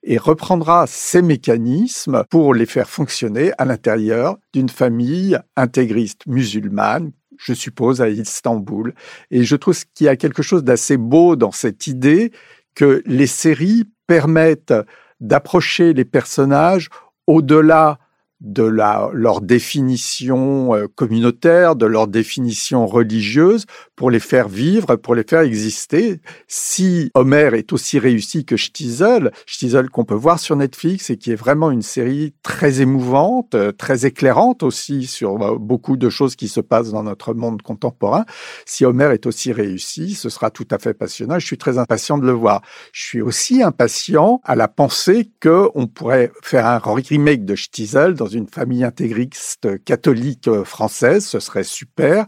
et 0.02 0.18
reprendra 0.18 0.86
ces 0.86 1.22
mécanismes 1.22 2.24
pour 2.30 2.54
les 2.54 2.66
faire 2.66 2.88
fonctionner 2.88 3.52
à 3.58 3.64
l'intérieur 3.64 4.36
d'une 4.52 4.68
famille 4.68 5.38
intégriste 5.56 6.26
musulmane 6.26 7.12
je 7.38 7.54
suppose, 7.54 8.00
à 8.00 8.08
Istanbul. 8.08 8.94
Et 9.30 9.44
je 9.44 9.56
trouve 9.56 9.78
qu'il 9.94 10.06
y 10.06 10.08
a 10.08 10.16
quelque 10.16 10.42
chose 10.42 10.64
d'assez 10.64 10.96
beau 10.96 11.36
dans 11.36 11.52
cette 11.52 11.86
idée 11.86 12.32
que 12.74 13.02
les 13.06 13.26
séries 13.26 13.84
permettent 14.06 14.74
d'approcher 15.20 15.92
les 15.92 16.04
personnages 16.04 16.88
au-delà 17.26 17.98
de 18.40 18.62
la, 18.62 19.10
leur 19.12 19.40
définition 19.40 20.74
euh, 20.74 20.86
communautaire, 20.94 21.74
de 21.74 21.86
leur 21.86 22.06
définition 22.06 22.86
religieuse, 22.86 23.64
pour 23.96 24.10
les 24.10 24.20
faire 24.20 24.48
vivre, 24.48 24.94
pour 24.96 25.16
les 25.16 25.24
faire 25.24 25.40
exister. 25.40 26.20
Si 26.46 27.10
Homer 27.14 27.50
est 27.54 27.72
aussi 27.72 27.98
réussi 27.98 28.44
que 28.44 28.56
Stiesel, 28.56 29.32
Stiesel 29.46 29.90
qu'on 29.90 30.04
peut 30.04 30.14
voir 30.14 30.38
sur 30.38 30.54
Netflix 30.54 31.10
et 31.10 31.16
qui 31.16 31.32
est 31.32 31.36
vraiment 31.36 31.72
une 31.72 31.82
série 31.82 32.34
très 32.44 32.80
émouvante, 32.80 33.56
euh, 33.56 33.72
très 33.72 34.06
éclairante 34.06 34.62
aussi 34.62 35.06
sur 35.06 35.42
euh, 35.42 35.58
beaucoup 35.58 35.96
de 35.96 36.08
choses 36.08 36.36
qui 36.36 36.46
se 36.46 36.60
passent 36.60 36.92
dans 36.92 37.02
notre 37.02 37.34
monde 37.34 37.62
contemporain, 37.62 38.24
si 38.66 38.84
Homer 38.84 39.10
est 39.12 39.26
aussi 39.26 39.52
réussi, 39.52 40.14
ce 40.14 40.28
sera 40.28 40.50
tout 40.50 40.68
à 40.70 40.78
fait 40.78 40.94
passionnant. 40.94 41.40
Je 41.40 41.46
suis 41.46 41.58
très 41.58 41.78
impatient 41.78 42.18
de 42.18 42.26
le 42.26 42.32
voir. 42.32 42.62
Je 42.92 43.04
suis 43.04 43.20
aussi 43.20 43.62
impatient 43.64 44.40
à 44.44 44.54
la 44.54 44.68
pensée 44.68 45.30
qu'on 45.42 45.88
pourrait 45.92 46.30
faire 46.42 46.66
un 46.66 46.78
remake 46.78 47.44
de 47.44 47.56
Stiesel 47.56 48.14
dans 48.14 48.27
une 48.28 48.48
famille 48.48 48.84
intégriste 48.84 49.82
catholique 49.84 50.48
euh, 50.48 50.64
française, 50.64 51.26
ce 51.26 51.40
serait 51.40 51.64
super. 51.64 52.26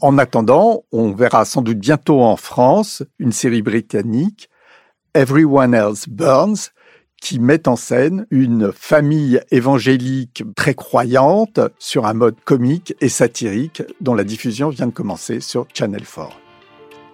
En 0.00 0.18
attendant, 0.18 0.84
on 0.90 1.12
verra 1.12 1.44
sans 1.44 1.62
doute 1.62 1.78
bientôt 1.78 2.22
en 2.22 2.36
France 2.36 3.04
une 3.18 3.32
série 3.32 3.62
britannique, 3.62 4.50
Everyone 5.14 5.74
Else 5.74 6.08
Burns, 6.08 6.70
qui 7.22 7.38
met 7.38 7.68
en 7.68 7.76
scène 7.76 8.26
une 8.30 8.72
famille 8.72 9.40
évangélique 9.52 10.42
très 10.56 10.74
croyante 10.74 11.60
sur 11.78 12.06
un 12.06 12.14
mode 12.14 12.34
comique 12.44 12.94
et 13.00 13.08
satirique 13.08 13.84
dont 14.00 14.14
la 14.14 14.24
diffusion 14.24 14.70
vient 14.70 14.88
de 14.88 14.92
commencer 14.92 15.38
sur 15.38 15.66
Channel 15.72 16.02
4. 16.02 16.30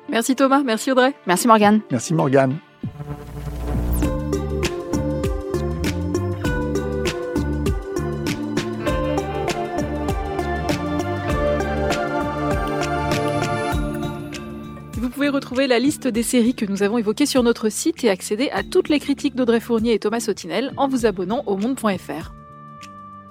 Merci 0.08 0.34
Thomas, 0.34 0.62
merci 0.64 0.90
Audrey. 0.90 1.14
Merci 1.26 1.46
Morgane. 1.46 1.82
Merci 1.90 2.14
Morgane. 2.14 2.56
Vous 14.98 15.10
pouvez 15.10 15.28
retrouver 15.28 15.68
la 15.68 15.78
liste 15.78 16.08
des 16.08 16.24
séries 16.24 16.56
que 16.56 16.66
nous 16.66 16.82
avons 16.82 16.98
évoquées 16.98 17.24
sur 17.24 17.44
notre 17.44 17.68
site 17.68 18.02
et 18.02 18.10
accéder 18.10 18.50
à 18.50 18.64
toutes 18.64 18.88
les 18.88 18.98
critiques 18.98 19.36
d'Audrey 19.36 19.60
Fournier 19.60 19.94
et 19.94 20.00
Thomas 20.00 20.18
Sautinel 20.18 20.72
en 20.76 20.88
vous 20.88 21.06
abonnant 21.06 21.44
au 21.46 21.56
monde.fr. 21.56 22.32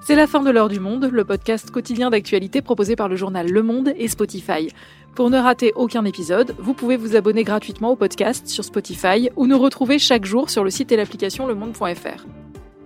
C'est 0.00 0.14
la 0.14 0.26
fin 0.26 0.42
de 0.42 0.50
l'heure 0.50 0.70
du 0.70 0.80
monde, 0.80 1.10
le 1.12 1.24
podcast 1.26 1.70
quotidien 1.70 2.08
d'actualité 2.08 2.62
proposé 2.62 2.96
par 2.96 3.10
le 3.10 3.16
journal 3.16 3.50
Le 3.50 3.62
Monde 3.62 3.92
et 3.98 4.08
Spotify. 4.08 4.72
Pour 5.14 5.28
ne 5.28 5.36
rater 5.36 5.74
aucun 5.76 6.06
épisode, 6.06 6.54
vous 6.58 6.72
pouvez 6.72 6.96
vous 6.96 7.16
abonner 7.16 7.44
gratuitement 7.44 7.90
au 7.90 7.96
podcast 7.96 8.46
sur 8.46 8.64
Spotify 8.64 9.28
ou 9.36 9.46
nous 9.46 9.58
retrouver 9.58 9.98
chaque 9.98 10.24
jour 10.24 10.48
sur 10.48 10.64
le 10.64 10.70
site 10.70 10.90
et 10.92 10.96
l'application 10.96 11.46
lemonde.fr. 11.46 12.24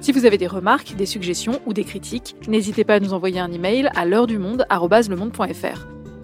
Si 0.00 0.10
vous 0.10 0.26
avez 0.26 0.38
des 0.38 0.48
remarques, 0.48 0.96
des 0.96 1.06
suggestions 1.06 1.60
ou 1.66 1.72
des 1.72 1.84
critiques, 1.84 2.34
n'hésitez 2.48 2.82
pas 2.82 2.94
à 2.94 3.00
nous 3.00 3.12
envoyer 3.12 3.38
un 3.38 3.52
email 3.52 3.90
à 3.94 4.04
l'heure 4.06 4.26
du 4.26 4.38
monde 4.38 4.66